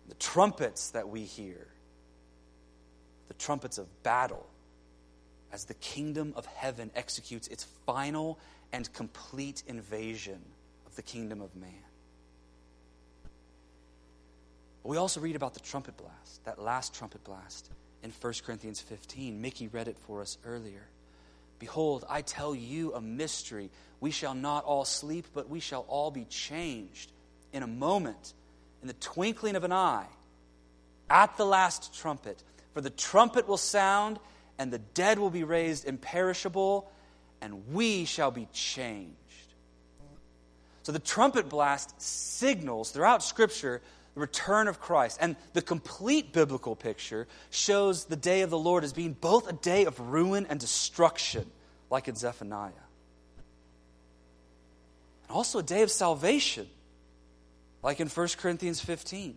The 0.08 0.16
trumpets 0.16 0.92
that 0.92 1.08
we 1.08 1.24
hear, 1.24 1.68
the 3.28 3.34
trumpets 3.36 3.78
of 3.78 4.04
battle, 4.04 4.46
as 5.52 5.66
the 5.66 5.74
kingdom 5.76 6.34
of 6.36 6.46
heaven 6.46 6.92
executes 6.96 7.48
its 7.48 7.64
final 7.86 8.40
and 8.72 8.92
complete 8.94 9.64
invasion 9.68 10.42
of 10.86 10.96
the 10.96 11.02
kingdom 11.02 11.42
of 11.42 11.56
man. 11.56 11.72
We 14.92 14.98
also 14.98 15.22
read 15.22 15.38
about 15.38 15.54
the 15.54 15.62
trumpet 15.62 15.96
blast, 15.96 16.44
that 16.44 16.62
last 16.62 16.94
trumpet 16.94 17.24
blast 17.24 17.70
in 18.04 18.12
1 18.12 18.34
Corinthians 18.46 18.82
15. 18.82 19.42
Mickey 19.42 19.70
read 19.70 19.88
it 19.88 19.96
for 20.06 20.20
us 20.20 20.38
earlier. 20.46 20.86
Behold, 21.60 22.04
I 22.10 22.22
tell 22.22 22.54
you 22.54 22.94
a 22.94 23.00
mystery. 23.00 23.70
We 24.02 24.12
shall 24.12 24.34
not 24.34 24.66
all 24.66 24.84
sleep, 24.84 25.28
but 25.34 25.50
we 25.50 25.62
shall 25.62 25.86
all 25.88 26.12
be 26.12 26.26
changed 26.26 27.14
in 27.54 27.64
a 27.64 27.68
moment, 27.68 28.34
in 28.82 28.90
the 28.90 28.94
twinkling 28.96 29.56
of 29.56 29.64
an 29.64 29.72
eye, 29.72 30.08
at 31.10 31.38
the 31.38 31.46
last 31.46 31.98
trumpet. 31.98 32.44
For 32.74 32.82
the 32.82 32.90
trumpet 32.90 33.48
will 33.48 33.56
sound, 33.56 34.20
and 34.60 34.74
the 34.74 34.80
dead 34.80 35.20
will 35.20 35.30
be 35.30 35.46
raised 35.46 35.86
imperishable, 35.86 36.92
and 37.40 37.66
we 37.72 38.04
shall 38.04 38.32
be 38.32 38.50
changed. 38.52 39.16
So 40.84 40.92
the 40.92 41.00
trumpet 41.00 41.48
blast 41.48 42.02
signals 42.02 42.92
throughout 42.92 43.24
Scripture 43.24 43.82
the 44.14 44.20
return 44.20 44.68
of 44.68 44.80
Christ. 44.80 45.18
And 45.22 45.36
the 45.54 45.62
complete 45.62 46.34
biblical 46.34 46.76
picture 46.76 47.28
shows 47.50 48.06
the 48.06 48.16
day 48.16 48.42
of 48.42 48.50
the 48.50 48.58
Lord 48.58 48.84
as 48.84 48.94
being 48.94 49.14
both 49.14 49.50
a 49.50 49.54
day 49.54 49.86
of 49.86 50.00
ruin 50.00 50.46
and 50.50 50.60
destruction, 50.60 51.50
like 51.90 52.08
in 52.08 52.16
Zephaniah, 52.16 52.72
and 55.28 55.36
also 55.36 55.60
a 55.60 55.64
day 55.64 55.82
of 55.82 55.92
salvation, 55.92 56.68
like 57.84 58.00
in 58.00 58.08
1 58.08 58.28
Corinthians 58.38 58.82
15. 58.82 59.36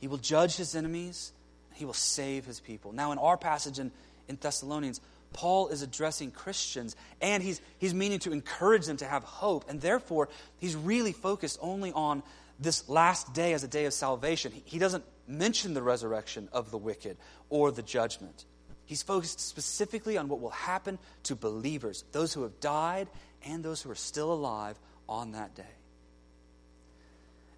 He 0.00 0.06
will 0.06 0.18
judge 0.18 0.56
his 0.56 0.76
enemies, 0.76 1.32
he 1.74 1.84
will 1.84 1.92
save 1.92 2.44
his 2.44 2.60
people. 2.60 2.92
Now, 2.92 3.12
in 3.12 3.18
our 3.18 3.36
passage 3.36 3.78
in, 3.78 3.90
in 4.28 4.38
Thessalonians, 4.40 5.00
Paul 5.32 5.68
is 5.68 5.82
addressing 5.82 6.30
Christians 6.30 6.96
and 7.20 7.42
he's, 7.42 7.60
he's 7.78 7.94
meaning 7.94 8.18
to 8.20 8.32
encourage 8.32 8.86
them 8.86 8.96
to 8.98 9.04
have 9.04 9.24
hope. 9.24 9.68
And 9.68 9.80
therefore, 9.80 10.28
he's 10.58 10.74
really 10.74 11.12
focused 11.12 11.58
only 11.60 11.92
on 11.92 12.22
this 12.58 12.88
last 12.88 13.32
day 13.34 13.52
as 13.52 13.62
a 13.62 13.68
day 13.68 13.84
of 13.84 13.92
salvation. 13.92 14.52
He 14.64 14.78
doesn't 14.78 15.04
mention 15.26 15.74
the 15.74 15.82
resurrection 15.82 16.48
of 16.52 16.70
the 16.70 16.78
wicked 16.78 17.16
or 17.50 17.70
the 17.70 17.82
judgment. 17.82 18.44
He's 18.86 19.02
focused 19.02 19.40
specifically 19.40 20.16
on 20.16 20.28
what 20.28 20.40
will 20.40 20.50
happen 20.50 20.98
to 21.24 21.36
believers, 21.36 22.04
those 22.12 22.32
who 22.32 22.42
have 22.42 22.58
died 22.58 23.08
and 23.44 23.62
those 23.62 23.82
who 23.82 23.90
are 23.90 23.94
still 23.94 24.32
alive 24.32 24.78
on 25.08 25.32
that 25.32 25.54
day. 25.54 25.62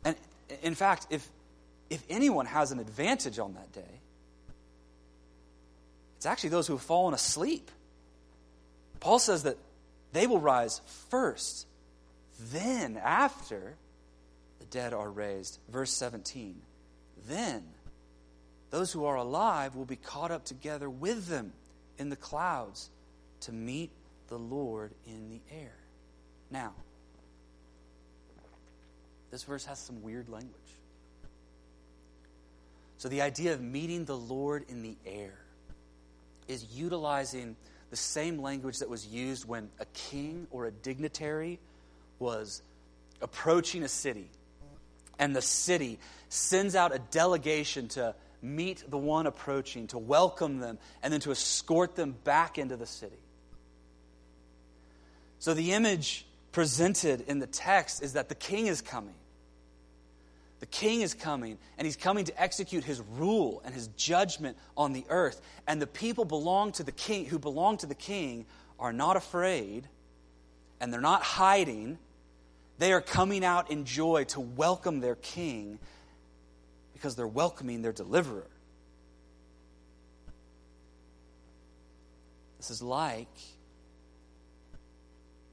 And 0.05 0.17
in 0.63 0.75
fact, 0.75 1.07
if, 1.11 1.29
if 1.89 2.03
anyone 2.11 2.47
has 2.47 2.73
an 2.73 2.81
advantage 2.81 3.39
on 3.39 3.55
that 3.55 3.73
day, 3.73 4.01
it's 6.17 6.27
actually 6.27 6.51
those 6.51 6.67
who 6.67 6.75
have 6.75 6.83
fallen 6.83 7.15
asleep. 7.15 7.71
Paul 8.99 9.19
says 9.19 9.45
that 9.45 9.57
they 10.13 10.27
will 10.27 10.41
rise 10.41 10.81
first, 11.09 11.67
then, 12.53 13.01
after, 13.03 13.77
the 14.61 14.67
dead 14.67 14.93
are 14.93 15.11
raised. 15.11 15.59
Verse 15.69 15.93
17. 15.93 16.55
Then 17.27 17.65
those 18.71 18.93
who 18.93 19.05
are 19.05 19.17
alive 19.17 19.75
will 19.75 19.85
be 19.85 19.97
caught 19.97 20.31
up 20.31 20.45
together 20.45 20.89
with 20.89 21.27
them 21.27 21.53
in 21.99 22.09
the 22.09 22.17
clouds 22.17 22.89
to 23.41 23.53
meet 23.53 23.91
the 24.29 24.39
Lord 24.39 24.93
in 25.07 25.29
the 25.29 25.41
air. 25.55 25.75
Now, 26.51 26.73
this 29.31 29.43
verse 29.43 29.65
has 29.65 29.79
some 29.79 30.03
weird 30.03 30.29
language. 30.29 30.55
So, 32.99 33.09
the 33.09 33.23
idea 33.23 33.55
of 33.55 33.61
meeting 33.61 34.05
the 34.05 34.17
Lord 34.17 34.65
in 34.69 34.83
the 34.83 34.97
air 35.07 35.39
is 36.49 36.65
utilizing 36.73 37.57
the 37.91 37.97
same 37.97 38.41
language 38.41 38.79
that 38.79 38.89
was 38.89 39.07
used 39.07 39.49
when 39.49 39.69
a 39.81 39.87
king 39.95 40.47
or 40.51 40.67
a 40.67 40.71
dignitary 40.71 41.59
was 42.19 42.63
approaching 43.23 43.83
a 43.83 43.89
city. 43.89 44.29
And 45.19 45.35
the 45.35 45.43
city 45.43 45.99
sends 46.29 46.75
out 46.75 46.95
a 46.95 46.99
delegation 46.99 47.89
to 47.89 48.15
meet 48.43 48.83
the 48.89 48.99
one 48.99 49.27
approaching, 49.27 49.87
to 49.89 49.99
welcome 49.99 50.59
them, 50.59 50.79
and 51.03 51.13
then 51.13 51.21
to 51.21 51.31
escort 51.31 51.97
them 51.97 52.15
back 52.25 52.57
into 52.59 52.77
the 52.77 52.87
city. 52.87 53.19
So 55.39 55.55
the 55.55 55.73
image 55.73 56.27
presented 56.53 57.23
in 57.23 57.39
the 57.39 57.47
text 57.47 58.03
is 58.03 58.15
that 58.15 58.29
the 58.29 58.35
king 58.35 58.67
is 58.67 58.81
coming. 58.81 59.15
The 60.61 60.67
king 60.67 61.01
is 61.01 61.15
coming, 61.15 61.57
and 61.79 61.87
he's 61.87 61.97
coming 61.97 62.27
to 62.27 62.41
execute 62.41 62.85
his 62.85 63.01
rule 63.17 63.63
and 63.65 63.75
his 63.75 63.89
judgment 63.89 64.59
on 64.77 64.93
the 64.93 65.05
earth. 65.09 65.41
And 65.67 65.81
the 65.81 65.87
people 65.87 66.27
belong 66.27 66.73
to 66.73 66.83
the 66.83 66.93
king 66.93 67.25
who 67.25 67.39
belong 67.39 67.79
to 67.79 67.87
the 67.87 67.95
king 67.95 68.45
are 68.79 68.93
not 68.93 69.17
afraid, 69.17 69.89
and 70.79 70.93
they're 70.93 71.01
not 71.01 71.23
hiding. 71.23 71.99
They 72.81 72.95
are 72.95 73.03
coming 73.03 73.45
out 73.45 73.71
in 73.71 73.85
joy 73.85 74.25
to 74.29 74.41
welcome 74.41 75.01
their 75.01 75.15
king 75.15 75.79
because 76.95 77.15
they're 77.15 77.27
welcoming 77.27 77.83
their 77.83 77.93
deliverer. 77.93 78.47
This 82.57 82.71
is 82.71 82.81
like 82.81 83.29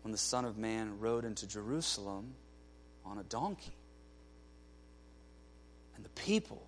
when 0.03 0.13
the 0.13 0.17
Son 0.17 0.45
of 0.45 0.57
Man 0.57 1.01
rode 1.01 1.25
into 1.25 1.45
Jerusalem 1.45 2.33
on 3.05 3.17
a 3.17 3.23
donkey. 3.23 3.75
And 5.97 6.05
the 6.05 6.09
people 6.11 6.65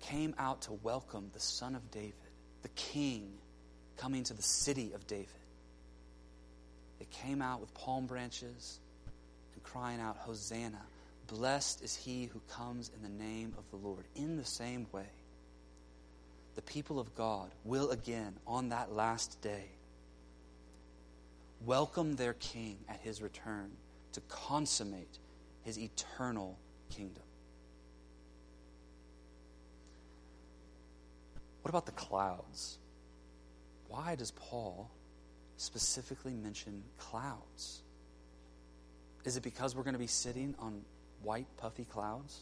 came 0.00 0.34
out 0.38 0.62
to 0.62 0.72
welcome 0.72 1.30
the 1.32 1.38
Son 1.38 1.76
of 1.76 1.88
David, 1.92 2.14
the 2.62 2.68
King 2.70 3.30
coming 3.96 4.24
to 4.24 4.34
the 4.34 4.42
city 4.42 4.90
of 4.92 5.06
David. 5.06 5.28
They 6.98 7.06
came 7.12 7.40
out 7.40 7.60
with 7.60 7.72
palm 7.74 8.06
branches 8.06 8.80
and 9.54 9.62
crying 9.62 10.00
out, 10.00 10.16
Hosanna. 10.16 10.80
Blessed 11.26 11.82
is 11.82 11.94
he 11.94 12.26
who 12.26 12.40
comes 12.48 12.90
in 12.94 13.02
the 13.02 13.24
name 13.24 13.54
of 13.56 13.64
the 13.70 13.76
Lord. 13.76 14.04
In 14.16 14.36
the 14.36 14.44
same 14.44 14.86
way, 14.92 15.08
the 16.56 16.62
people 16.62 16.98
of 16.98 17.14
God 17.14 17.50
will 17.64 17.90
again, 17.90 18.34
on 18.46 18.70
that 18.70 18.92
last 18.92 19.40
day, 19.40 19.64
welcome 21.64 22.16
their 22.16 22.34
king 22.34 22.78
at 22.88 23.00
his 23.00 23.22
return 23.22 23.70
to 24.12 24.20
consummate 24.22 25.18
his 25.62 25.78
eternal 25.78 26.58
kingdom. 26.90 27.22
What 31.62 31.68
about 31.68 31.86
the 31.86 31.92
clouds? 31.92 32.78
Why 33.88 34.14
does 34.14 34.32
Paul 34.32 34.90
specifically 35.56 36.32
mention 36.32 36.82
clouds? 36.98 37.82
Is 39.24 39.36
it 39.36 39.42
because 39.42 39.74
we're 39.74 39.82
going 39.82 39.94
to 39.94 39.98
be 39.98 40.06
sitting 40.06 40.54
on 40.58 40.82
white, 41.22 41.46
puffy 41.56 41.84
clouds 41.84 42.40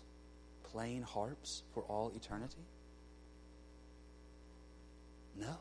playing 0.72 1.02
harps 1.02 1.62
for 1.74 1.82
all 1.84 2.12
eternity? 2.14 2.64
No. 5.38 5.56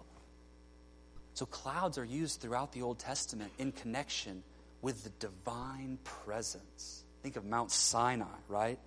So, 1.33 1.45
clouds 1.45 1.97
are 1.97 2.05
used 2.05 2.41
throughout 2.41 2.71
the 2.71 2.81
Old 2.81 2.99
Testament 2.99 3.51
in 3.59 3.71
connection 3.71 4.43
with 4.81 5.03
the 5.03 5.09
divine 5.19 5.99
presence. 6.03 7.03
Think 7.21 7.35
of 7.35 7.45
Mount 7.45 7.71
Sinai, 7.71 8.25
right? 8.47 8.79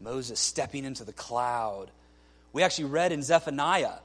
Moses 0.00 0.38
stepping 0.38 0.84
into 0.84 1.04
the 1.04 1.12
cloud. 1.12 1.90
We 2.52 2.62
actually 2.62 2.86
read 2.86 3.10
in 3.12 3.22
Zephaniah 3.22 3.98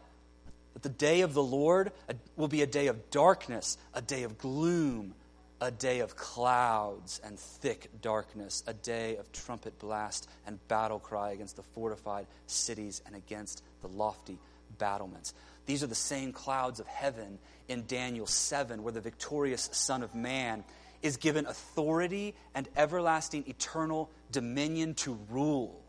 that 0.73 0.83
the 0.83 0.89
day 0.89 1.21
of 1.21 1.33
the 1.33 1.43
Lord 1.43 1.91
will 2.35 2.47
be 2.47 2.61
a 2.61 2.67
day 2.67 2.87
of 2.87 3.09
darkness, 3.11 3.77
a 3.93 4.01
day 4.01 4.23
of 4.23 4.37
gloom, 4.37 5.13
a 5.61 5.71
day 5.71 5.99
of 5.99 6.15
clouds 6.15 7.19
and 7.23 7.37
thick 7.37 7.89
darkness, 8.01 8.63
a 8.67 8.73
day 8.73 9.17
of 9.17 9.31
trumpet 9.31 9.77
blast 9.79 10.29
and 10.47 10.65
battle 10.67 10.99
cry 10.99 11.31
against 11.31 11.57
the 11.57 11.63
fortified 11.63 12.27
cities 12.47 13.01
and 13.05 13.15
against 13.15 13.63
the 13.81 13.87
lofty 13.87 14.37
battlements. 14.77 15.33
These 15.65 15.83
are 15.83 15.87
the 15.87 15.95
same 15.95 16.31
clouds 16.31 16.79
of 16.79 16.87
heaven 16.87 17.39
in 17.67 17.85
Daniel 17.85 18.25
7, 18.25 18.83
where 18.83 18.93
the 18.93 19.01
victorious 19.01 19.69
Son 19.71 20.01
of 20.01 20.15
Man 20.15 20.63
is 21.01 21.17
given 21.17 21.45
authority 21.45 22.35
and 22.55 22.67
everlasting 22.75 23.45
eternal 23.47 24.09
dominion 24.31 24.93
to 24.95 25.17
rule. 25.29 25.81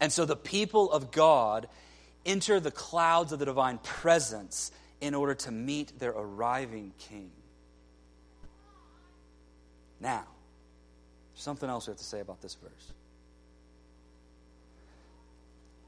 And 0.00 0.10
so 0.10 0.24
the 0.24 0.36
people 0.36 0.90
of 0.90 1.10
God 1.10 1.68
enter 2.24 2.60
the 2.60 2.70
clouds 2.70 3.32
of 3.32 3.38
the 3.38 3.44
divine 3.44 3.78
presence 3.78 4.72
in 5.00 5.14
order 5.14 5.34
to 5.34 5.50
meet 5.50 5.98
their 5.98 6.10
arriving 6.10 6.92
king. 6.98 7.30
Now, 10.00 10.24
something 11.34 11.68
else 11.68 11.86
we 11.86 11.92
have 11.92 11.98
to 11.98 12.04
say 12.04 12.20
about 12.20 12.40
this 12.40 12.54
verse. 12.54 12.92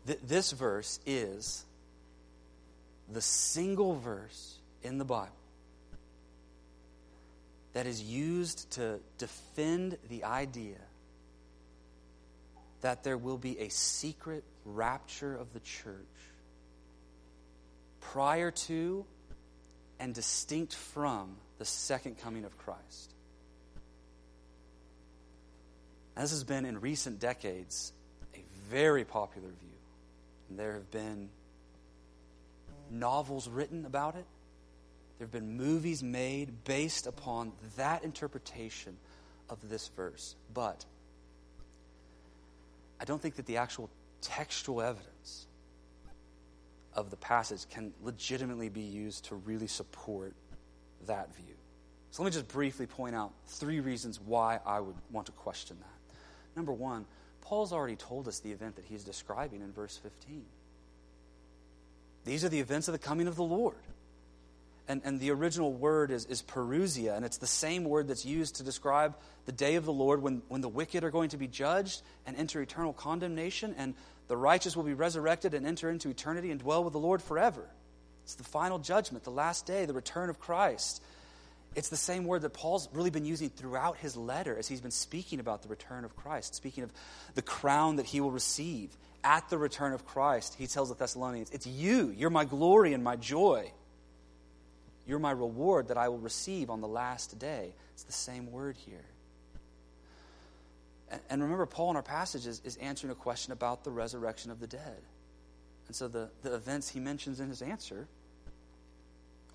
Th- 0.06 0.18
this 0.26 0.52
verse 0.52 1.00
is 1.06 1.64
the 3.10 3.22
single 3.22 3.94
verse 3.94 4.58
in 4.82 4.98
the 4.98 5.04
Bible 5.04 5.32
that 7.72 7.86
is 7.86 8.02
used 8.02 8.70
to 8.72 9.00
defend 9.18 9.96
the 10.10 10.24
idea 10.24 10.76
that 12.82 13.04
there 13.04 13.16
will 13.16 13.38
be 13.38 13.58
a 13.60 13.70
secret 13.70 14.44
rapture 14.64 15.34
of 15.34 15.52
the 15.52 15.60
church 15.60 15.94
prior 18.00 18.50
to 18.50 19.04
and 19.98 20.14
distinct 20.14 20.74
from 20.74 21.36
the 21.58 21.64
second 21.64 22.18
coming 22.18 22.44
of 22.44 22.58
Christ. 22.58 23.11
This 26.16 26.30
has 26.30 26.44
been 26.44 26.64
in 26.64 26.80
recent 26.80 27.20
decades 27.20 27.92
a 28.34 28.42
very 28.68 29.04
popular 29.04 29.48
view. 29.48 29.78
And 30.48 30.58
there 30.58 30.74
have 30.74 30.90
been 30.90 31.30
novels 32.90 33.48
written 33.48 33.86
about 33.86 34.16
it. 34.16 34.26
There 35.18 35.26
have 35.26 35.32
been 35.32 35.56
movies 35.56 36.02
made 36.02 36.64
based 36.64 37.06
upon 37.06 37.52
that 37.76 38.04
interpretation 38.04 38.96
of 39.48 39.68
this 39.68 39.88
verse. 39.88 40.36
But 40.52 40.84
I 43.00 43.04
don't 43.04 43.20
think 43.20 43.36
that 43.36 43.46
the 43.46 43.56
actual 43.56 43.88
textual 44.20 44.82
evidence 44.82 45.46
of 46.94 47.10
the 47.10 47.16
passage 47.16 47.68
can 47.70 47.92
legitimately 48.02 48.68
be 48.68 48.82
used 48.82 49.24
to 49.26 49.36
really 49.36 49.66
support 49.66 50.34
that 51.06 51.34
view. 51.34 51.54
So 52.10 52.22
let 52.22 52.30
me 52.30 52.34
just 52.34 52.48
briefly 52.48 52.86
point 52.86 53.16
out 53.16 53.32
three 53.46 53.80
reasons 53.80 54.20
why 54.20 54.60
I 54.66 54.80
would 54.80 54.96
want 55.10 55.26
to 55.26 55.32
question 55.32 55.78
that. 55.80 55.91
Number 56.56 56.72
one, 56.72 57.06
Paul's 57.40 57.72
already 57.72 57.96
told 57.96 58.28
us 58.28 58.40
the 58.40 58.52
event 58.52 58.76
that 58.76 58.84
he's 58.84 59.04
describing 59.04 59.60
in 59.60 59.72
verse 59.72 59.96
15. 59.96 60.44
These 62.24 62.44
are 62.44 62.48
the 62.48 62.60
events 62.60 62.88
of 62.88 62.92
the 62.92 62.98
coming 62.98 63.26
of 63.26 63.36
the 63.36 63.42
Lord. 63.42 63.76
And, 64.88 65.00
and 65.04 65.20
the 65.20 65.30
original 65.30 65.72
word 65.72 66.10
is, 66.10 66.26
is 66.26 66.42
parousia, 66.42 67.16
and 67.16 67.24
it's 67.24 67.38
the 67.38 67.46
same 67.46 67.84
word 67.84 68.08
that's 68.08 68.24
used 68.24 68.56
to 68.56 68.64
describe 68.64 69.14
the 69.46 69.52
day 69.52 69.76
of 69.76 69.84
the 69.84 69.92
Lord 69.92 70.22
when, 70.22 70.42
when 70.48 70.60
the 70.60 70.68
wicked 70.68 71.04
are 71.04 71.10
going 71.10 71.30
to 71.30 71.36
be 71.36 71.46
judged 71.46 72.02
and 72.26 72.36
enter 72.36 72.60
eternal 72.60 72.92
condemnation, 72.92 73.74
and 73.78 73.94
the 74.28 74.36
righteous 74.36 74.76
will 74.76 74.84
be 74.84 74.94
resurrected 74.94 75.54
and 75.54 75.66
enter 75.66 75.88
into 75.88 76.08
eternity 76.08 76.50
and 76.50 76.60
dwell 76.60 76.82
with 76.82 76.92
the 76.92 76.98
Lord 76.98 77.22
forever. 77.22 77.64
It's 78.24 78.34
the 78.34 78.44
final 78.44 78.78
judgment, 78.78 79.24
the 79.24 79.30
last 79.30 79.66
day, 79.66 79.84
the 79.84 79.94
return 79.94 80.30
of 80.30 80.38
Christ. 80.40 81.02
It's 81.74 81.88
the 81.88 81.96
same 81.96 82.24
word 82.24 82.42
that 82.42 82.52
Paul's 82.52 82.88
really 82.92 83.10
been 83.10 83.24
using 83.24 83.48
throughout 83.48 83.96
his 83.96 84.16
letter 84.16 84.56
as 84.56 84.68
he's 84.68 84.80
been 84.80 84.90
speaking 84.90 85.40
about 85.40 85.62
the 85.62 85.68
return 85.68 86.04
of 86.04 86.14
Christ, 86.16 86.54
speaking 86.54 86.84
of 86.84 86.92
the 87.34 87.42
crown 87.42 87.96
that 87.96 88.06
he 88.06 88.20
will 88.20 88.30
receive 88.30 88.94
at 89.24 89.48
the 89.48 89.56
return 89.56 89.92
of 89.92 90.04
Christ. 90.04 90.56
He 90.58 90.66
tells 90.66 90.90
the 90.90 90.94
Thessalonians, 90.94 91.50
It's 91.50 91.66
you, 91.66 92.12
you're 92.16 92.30
my 92.30 92.44
glory 92.44 92.92
and 92.92 93.02
my 93.02 93.16
joy. 93.16 93.72
You're 95.06 95.18
my 95.18 95.30
reward 95.30 95.88
that 95.88 95.96
I 95.96 96.08
will 96.08 96.18
receive 96.18 96.70
on 96.70 96.80
the 96.80 96.88
last 96.88 97.38
day. 97.38 97.74
It's 97.94 98.04
the 98.04 98.12
same 98.12 98.52
word 98.52 98.76
here. 98.76 99.04
And 101.28 101.42
remember, 101.42 101.66
Paul 101.66 101.90
in 101.90 101.96
our 101.96 102.02
passage 102.02 102.46
is, 102.46 102.60
is 102.64 102.76
answering 102.76 103.10
a 103.10 103.16
question 103.16 103.52
about 103.52 103.84
the 103.84 103.90
resurrection 103.90 104.50
of 104.50 104.60
the 104.60 104.66
dead. 104.66 105.02
And 105.86 105.96
so 105.96 106.08
the, 106.08 106.30
the 106.42 106.54
events 106.54 106.88
he 106.88 107.00
mentions 107.00 107.40
in 107.40 107.48
his 107.48 107.60
answer 107.60 108.06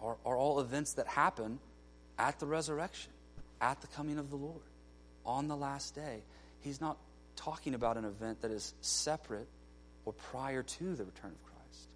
are, 0.02 0.18
are 0.26 0.38
all 0.38 0.60
events 0.60 0.94
that 0.94 1.08
happen 1.08 1.60
at 2.18 2.40
the 2.40 2.46
resurrection, 2.46 3.12
at 3.62 3.82
the 3.82 3.88
coming 3.88 4.18
of 4.18 4.30
the 4.30 4.36
Lord, 4.36 4.62
on 5.26 5.48
the 5.48 5.56
last 5.56 5.96
day. 5.96 6.22
He's 6.62 6.82
not 6.82 6.98
talking 7.36 7.74
about 7.74 7.98
an 7.98 8.06
event 8.06 8.42
that 8.42 8.52
is 8.52 8.74
separate 8.82 9.48
or 10.06 10.14
prior 10.14 10.64
to 10.64 10.96
the 10.96 11.04
return 11.04 11.32
of 11.32 11.44
Christ. 11.44 11.90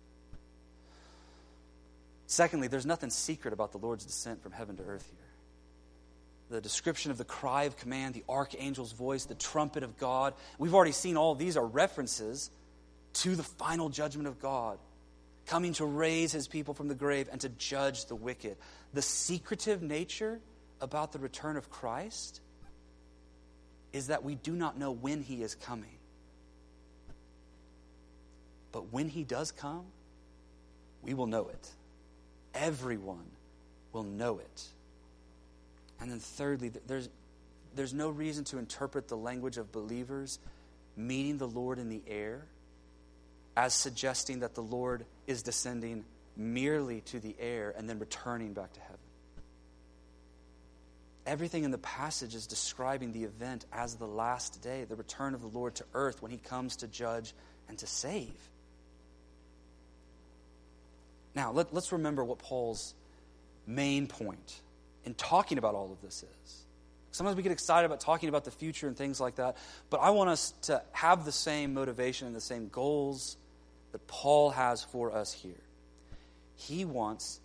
Secondly, 2.28 2.68
there's 2.68 2.86
nothing 2.86 3.10
secret 3.10 3.54
about 3.54 3.72
the 3.72 3.78
Lord's 3.78 4.06
descent 4.06 4.42
from 4.42 4.52
heaven 4.52 4.78
to 4.78 4.84
earth 4.84 5.06
here. 5.10 6.58
The 6.58 6.62
description 6.62 7.12
of 7.12 7.18
the 7.18 7.26
cry 7.26 7.64
of 7.64 7.78
command, 7.78 8.14
the 8.14 8.24
archangel's 8.28 8.92
voice, 8.92 9.26
the 9.26 9.36
trumpet 9.36 9.84
of 9.84 9.98
God. 9.98 10.34
We've 10.58 10.76
already 10.76 10.92
seen 10.92 11.18
all 11.18 11.34
these 11.36 11.56
are 11.58 11.66
references 11.66 12.52
to 13.14 13.36
the 13.36 13.44
final 13.44 13.90
judgment 13.90 14.28
of 14.28 14.40
God, 14.40 14.78
coming 15.52 15.74
to 15.74 15.86
raise 15.86 16.32
his 16.32 16.48
people 16.48 16.74
from 16.74 16.88
the 16.88 16.96
grave 16.96 17.28
and 17.30 17.42
to 17.42 17.50
judge 17.50 18.06
the 18.06 18.16
wicked. 18.16 18.56
The 18.94 19.02
secretive 19.02 19.82
nature 19.82 20.40
about 20.80 21.12
the 21.12 21.20
return 21.20 21.58
of 21.58 21.70
Christ 21.70 22.40
is 23.92 24.08
that 24.08 24.24
we 24.24 24.36
do 24.36 24.54
not 24.54 24.80
know 24.80 24.92
when 24.92 25.22
he 25.22 25.44
is 25.44 25.56
coming. 25.56 25.98
But 28.72 28.94
when 28.94 29.10
he 29.10 29.26
does 29.26 29.52
come, 29.52 29.84
we 31.02 31.14
will 31.14 31.28
know 31.28 31.50
it. 31.50 31.70
Everyone 32.56 33.26
will 33.92 34.04
know 34.04 34.40
it. 34.40 34.64
And 36.00 36.10
then, 36.10 36.20
thirdly, 36.20 36.72
there's, 36.88 37.10
there's 37.76 37.94
no 37.94 38.10
reason 38.10 38.46
to 38.46 38.58
interpret 38.58 39.10
the 39.10 39.18
language 39.18 39.58
of 39.58 39.74
believers 39.74 40.40
meeting 40.96 41.38
the 41.38 41.48
Lord 41.48 41.78
in 41.78 41.90
the 41.90 42.02
air 42.08 42.46
as 43.58 43.74
suggesting 43.74 44.40
that 44.40 44.56
the 44.56 44.64
Lord 44.64 45.04
is 45.32 45.42
descending 45.42 46.06
merely 46.38 47.02
to 47.02 47.20
the 47.20 47.36
air 47.40 47.74
and 47.76 47.90
then 47.90 48.00
returning 48.00 48.54
back 48.54 48.72
to 48.74 48.80
heaven. 48.80 48.98
Everything 51.26 51.64
in 51.64 51.72
the 51.72 51.78
passage 51.78 52.36
is 52.36 52.48
describing 52.48 53.12
the 53.12 53.24
event 53.24 53.66
as 53.72 53.96
the 53.96 54.08
last 54.08 54.62
day, 54.62 54.86
the 54.86 54.96
return 54.96 55.34
of 55.34 55.42
the 55.42 55.48
Lord 55.48 55.76
to 55.76 55.86
earth 55.94 56.22
when 56.22 56.32
he 56.32 56.38
comes 56.38 56.78
to 56.78 56.88
judge 56.88 57.34
and 57.70 57.78
to 57.80 57.88
save. 57.88 58.36
Now, 61.36 61.52
let, 61.52 61.74
us 61.74 61.92
remember 61.92 62.24
what 62.24 62.40
Paul's 62.40 62.94
main 63.66 64.08
point 64.08 64.60
in 65.06 65.14
talking 65.14 65.58
about 65.58 65.76
all 65.76 65.92
of 65.92 66.02
this 66.02 66.24
is. 66.24 66.64
Sometimes 67.12 67.38
we 67.38 67.44
get 67.44 67.52
excited 67.52 67.86
about 67.86 68.00
talking 68.00 68.30
about 68.30 68.46
the 68.46 68.52
future 68.52 68.88
and 68.88 68.98
things 68.98 69.22
like 69.22 69.36
that, 69.36 69.58
but 69.90 70.00
I 70.02 70.10
want 70.10 70.30
us 70.30 70.54
to 70.64 70.82
have 70.92 71.24
the 71.24 71.32
same 71.32 71.74
motivation 71.74 72.28
and 72.28 72.36
the 72.36 72.42
same 72.42 72.68
goals 72.70 73.38
that 73.92 74.08
Paul 74.08 74.52
has 74.52 74.84
for 74.84 75.12
us 75.12 75.34
here. 75.34 75.64
He 76.56 76.86
wants 76.86 77.40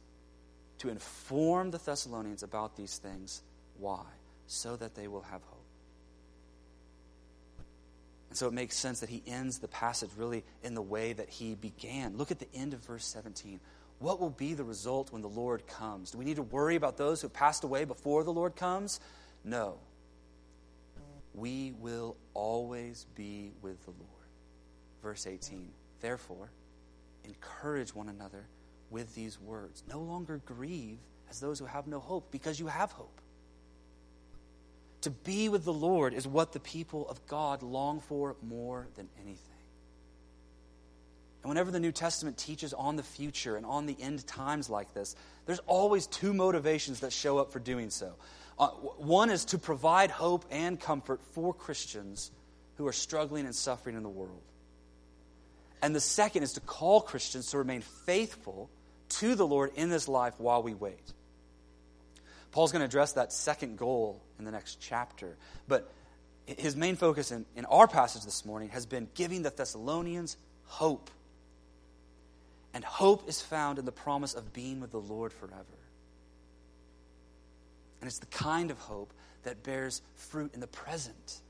to 0.78 0.88
inform 0.88 1.70
the 1.70 1.78
Thessalonians 1.78 2.42
about 2.42 2.76
these 2.76 2.98
things. 2.98 3.42
Why? 3.78 4.02
So 4.46 4.76
that 4.76 4.94
they 4.94 5.08
will 5.08 5.22
have 5.22 5.42
hope. 5.42 5.56
And 8.28 8.38
so 8.38 8.48
it 8.48 8.52
makes 8.52 8.76
sense 8.76 9.00
that 9.00 9.08
he 9.08 9.22
ends 9.26 9.58
the 9.58 9.68
passage 9.68 10.10
really 10.16 10.44
in 10.62 10.74
the 10.74 10.82
way 10.82 11.12
that 11.12 11.28
he 11.28 11.54
began. 11.54 12.16
Look 12.16 12.30
at 12.30 12.38
the 12.38 12.52
end 12.54 12.74
of 12.74 12.80
verse 12.80 13.06
17. 13.06 13.60
What 13.98 14.20
will 14.20 14.30
be 14.30 14.54
the 14.54 14.64
result 14.64 15.12
when 15.12 15.22
the 15.22 15.28
Lord 15.28 15.66
comes? 15.66 16.10
Do 16.10 16.18
we 16.18 16.24
need 16.24 16.36
to 16.36 16.42
worry 16.42 16.76
about 16.76 16.98
those 16.98 17.22
who 17.22 17.28
passed 17.28 17.64
away 17.64 17.84
before 17.84 18.24
the 18.24 18.32
Lord 18.32 18.54
comes? 18.54 19.00
No. 19.42 19.78
We 21.34 21.72
will 21.78 22.16
always 22.34 23.06
be 23.14 23.52
with 23.62 23.82
the 23.84 23.92
Lord. 23.92 24.10
Verse 25.02 25.26
18. 25.26 25.70
Therefore, 26.00 26.50
encourage 27.24 27.94
one 27.94 28.08
another 28.08 28.46
with 28.90 29.14
these 29.14 29.40
words. 29.40 29.82
No 29.88 30.00
longer 30.00 30.40
grieve 30.44 30.98
as 31.28 31.40
those 31.40 31.58
who 31.58 31.66
have 31.66 31.86
no 31.86 31.98
hope, 31.98 32.30
because 32.30 32.60
you 32.60 32.68
have 32.68 32.92
hope. 32.92 33.20
To 35.02 35.10
be 35.10 35.48
with 35.48 35.64
the 35.64 35.72
Lord 35.72 36.14
is 36.14 36.26
what 36.26 36.52
the 36.52 36.60
people 36.60 37.08
of 37.08 37.24
God 37.26 37.62
long 37.62 38.00
for 38.00 38.36
more 38.42 38.88
than 38.96 39.08
anything. 39.20 39.40
And 41.42 41.48
whenever 41.48 41.70
the 41.70 41.80
New 41.80 41.92
Testament 41.92 42.36
teaches 42.38 42.72
on 42.74 42.96
the 42.96 43.02
future 43.02 43.56
and 43.56 43.64
on 43.64 43.86
the 43.86 43.96
end 44.00 44.26
times 44.26 44.68
like 44.68 44.94
this, 44.94 45.14
there's 45.46 45.60
always 45.66 46.08
two 46.08 46.32
motivations 46.32 47.00
that 47.00 47.12
show 47.12 47.38
up 47.38 47.52
for 47.52 47.60
doing 47.60 47.90
so. 47.90 48.14
Uh, 48.58 48.68
one 48.68 49.30
is 49.30 49.44
to 49.46 49.58
provide 49.58 50.10
hope 50.10 50.44
and 50.50 50.80
comfort 50.80 51.20
for 51.32 51.54
Christians 51.54 52.32
who 52.76 52.86
are 52.86 52.92
struggling 52.92 53.44
and 53.46 53.54
suffering 53.54 53.96
in 53.96 54.02
the 54.02 54.08
world. 54.08 54.42
And 55.86 55.94
the 55.94 56.00
second 56.00 56.42
is 56.42 56.54
to 56.54 56.60
call 56.60 57.00
Christians 57.00 57.52
to 57.52 57.58
remain 57.58 57.80
faithful 57.80 58.68
to 59.20 59.36
the 59.36 59.46
Lord 59.46 59.70
in 59.76 59.88
this 59.88 60.08
life 60.08 60.34
while 60.38 60.60
we 60.60 60.74
wait. 60.74 61.12
Paul's 62.50 62.72
going 62.72 62.80
to 62.80 62.86
address 62.86 63.12
that 63.12 63.32
second 63.32 63.78
goal 63.78 64.20
in 64.36 64.44
the 64.44 64.50
next 64.50 64.80
chapter. 64.80 65.36
But 65.68 65.88
his 66.44 66.74
main 66.74 66.96
focus 66.96 67.30
in, 67.30 67.46
in 67.54 67.66
our 67.66 67.86
passage 67.86 68.24
this 68.24 68.44
morning 68.44 68.70
has 68.70 68.84
been 68.84 69.06
giving 69.14 69.42
the 69.42 69.50
Thessalonians 69.50 70.36
hope. 70.64 71.08
And 72.74 72.82
hope 72.82 73.28
is 73.28 73.40
found 73.40 73.78
in 73.78 73.84
the 73.84 73.92
promise 73.92 74.34
of 74.34 74.52
being 74.52 74.80
with 74.80 74.90
the 74.90 74.98
Lord 74.98 75.32
forever. 75.32 75.78
And 78.00 78.08
it's 78.08 78.18
the 78.18 78.26
kind 78.26 78.72
of 78.72 78.78
hope 78.80 79.12
that 79.44 79.62
bears 79.62 80.02
fruit 80.16 80.52
in 80.52 80.58
the 80.58 80.66
present. 80.66 81.42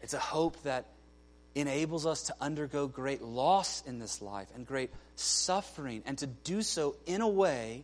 It's 0.00 0.14
a 0.14 0.18
hope 0.18 0.62
that 0.62 0.86
enables 1.56 2.04
us 2.04 2.24
to 2.24 2.34
undergo 2.40 2.86
great 2.86 3.22
loss 3.22 3.82
in 3.86 3.98
this 3.98 4.20
life 4.20 4.46
and 4.54 4.66
great 4.66 4.90
suffering, 5.16 6.02
and 6.04 6.18
to 6.18 6.26
do 6.26 6.60
so 6.60 6.94
in 7.06 7.22
a 7.22 7.28
way 7.28 7.82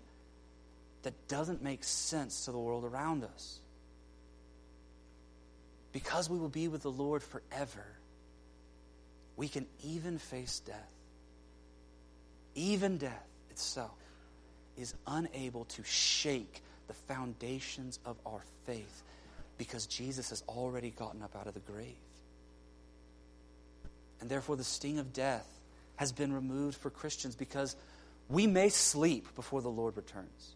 that 1.02 1.14
doesn't 1.26 1.62
make 1.62 1.82
sense 1.82 2.44
to 2.44 2.52
the 2.52 2.58
world 2.58 2.84
around 2.84 3.24
us. 3.24 3.58
Because 5.92 6.28
we 6.28 6.38
will 6.38 6.50
be 6.50 6.68
with 6.68 6.82
the 6.82 6.90
Lord 6.90 7.22
forever, 7.22 7.84
we 9.36 9.48
can 9.48 9.66
even 9.82 10.18
face 10.18 10.60
death. 10.60 10.76
Even 12.54 12.98
death 12.98 13.26
itself 13.50 13.90
is 14.76 14.94
unable 15.06 15.64
to 15.64 15.82
shake 15.82 16.62
the 16.88 16.94
foundations 16.94 17.98
of 18.04 18.16
our 18.26 18.42
faith 18.66 19.02
because 19.56 19.86
Jesus 19.86 20.28
has 20.28 20.42
already 20.46 20.90
gotten 20.90 21.22
up 21.22 21.34
out 21.34 21.46
of 21.46 21.54
the 21.54 21.60
grave 21.60 21.96
and 24.22 24.30
therefore 24.30 24.54
the 24.54 24.62
sting 24.62 25.00
of 25.00 25.12
death 25.12 25.44
has 25.96 26.12
been 26.12 26.32
removed 26.32 26.76
for 26.76 26.90
Christians 26.90 27.34
because 27.34 27.74
we 28.28 28.46
may 28.46 28.68
sleep 28.68 29.34
before 29.34 29.60
the 29.60 29.68
Lord 29.68 29.96
returns. 29.96 30.54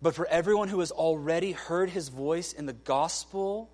But 0.00 0.14
for 0.14 0.24
everyone 0.28 0.68
who 0.68 0.78
has 0.78 0.92
already 0.92 1.50
heard 1.50 1.90
his 1.90 2.08
voice 2.08 2.52
in 2.52 2.66
the 2.66 2.72
gospel 2.72 3.68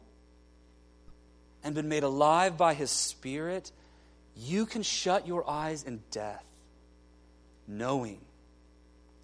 and 1.63 1.75
been 1.75 1.91
made 1.91 2.03
alive 2.03 2.57
by 2.57 2.73
his 2.73 2.91
spirit, 2.91 3.71
you 4.35 4.65
can 4.65 4.83
shut 4.83 5.27
your 5.27 5.49
eyes 5.49 5.83
in 5.83 6.01
death, 6.11 6.47
knowing 7.67 8.21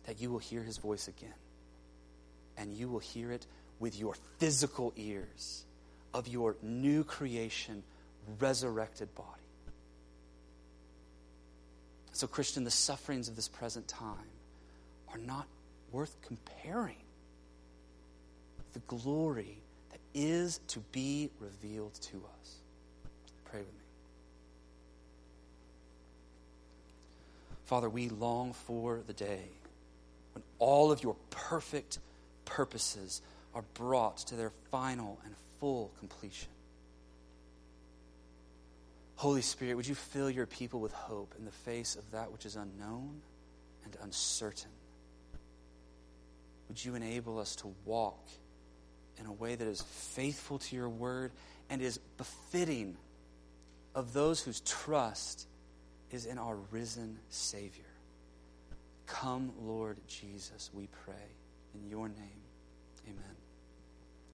that 0.06 0.20
you 0.20 0.28
will 0.30 0.38
hear 0.38 0.62
his 0.62 0.76
voice 0.76 1.08
again. 1.08 1.32
And 2.58 2.70
you 2.70 2.88
will 2.88 2.98
hear 2.98 3.32
it 3.32 3.46
with 3.80 3.98
your 3.98 4.14
physical 4.38 4.92
ears 4.94 5.64
of 6.12 6.28
your 6.28 6.56
new 6.62 7.02
creation 7.02 7.82
resurrected 8.38 9.14
body. 9.14 9.28
So, 12.12 12.26
Christian, 12.26 12.64
the 12.64 12.70
sufferings 12.70 13.28
of 13.28 13.36
this 13.36 13.48
present 13.48 13.88
time 13.88 14.14
are 15.12 15.18
not 15.18 15.46
worth 15.90 16.16
comparing 16.22 16.96
the 18.72 18.78
glory 18.80 19.58
that 19.90 20.00
is 20.14 20.60
to 20.68 20.80
be 20.92 21.30
revealed 21.40 21.94
to 21.94 22.16
us. 22.40 22.54
Pray 23.44 23.60
with 23.60 23.68
me. 23.68 23.80
Father, 27.64 27.88
we 27.88 28.08
long 28.08 28.52
for 28.52 29.00
the 29.06 29.12
day 29.12 29.48
when 30.34 30.42
all 30.58 30.92
of 30.92 31.02
your 31.02 31.16
perfect 31.30 31.98
purposes 32.44 33.22
are 33.54 33.64
brought 33.74 34.18
to 34.18 34.36
their 34.36 34.52
final 34.70 35.18
and 35.24 35.34
full 35.58 35.90
completion. 35.98 36.53
Holy 39.16 39.42
Spirit, 39.42 39.76
would 39.76 39.86
you 39.86 39.94
fill 39.94 40.28
your 40.28 40.46
people 40.46 40.80
with 40.80 40.92
hope 40.92 41.34
in 41.38 41.44
the 41.44 41.50
face 41.50 41.96
of 41.96 42.10
that 42.10 42.32
which 42.32 42.46
is 42.46 42.56
unknown 42.56 43.20
and 43.84 43.96
uncertain? 44.02 44.70
Would 46.68 46.84
you 46.84 46.94
enable 46.94 47.38
us 47.38 47.56
to 47.56 47.74
walk 47.84 48.28
in 49.18 49.26
a 49.26 49.32
way 49.32 49.54
that 49.54 49.66
is 49.66 49.82
faithful 49.82 50.58
to 50.58 50.76
your 50.76 50.88
word 50.88 51.30
and 51.70 51.80
is 51.80 51.98
befitting 52.16 52.96
of 53.94 54.12
those 54.12 54.40
whose 54.40 54.60
trust 54.60 55.46
is 56.10 56.26
in 56.26 56.38
our 56.38 56.56
risen 56.70 57.18
Savior? 57.28 57.84
Come, 59.06 59.52
Lord 59.60 59.98
Jesus, 60.08 60.70
we 60.72 60.88
pray 61.04 61.14
in 61.74 61.88
your 61.88 62.08
name. 62.08 62.43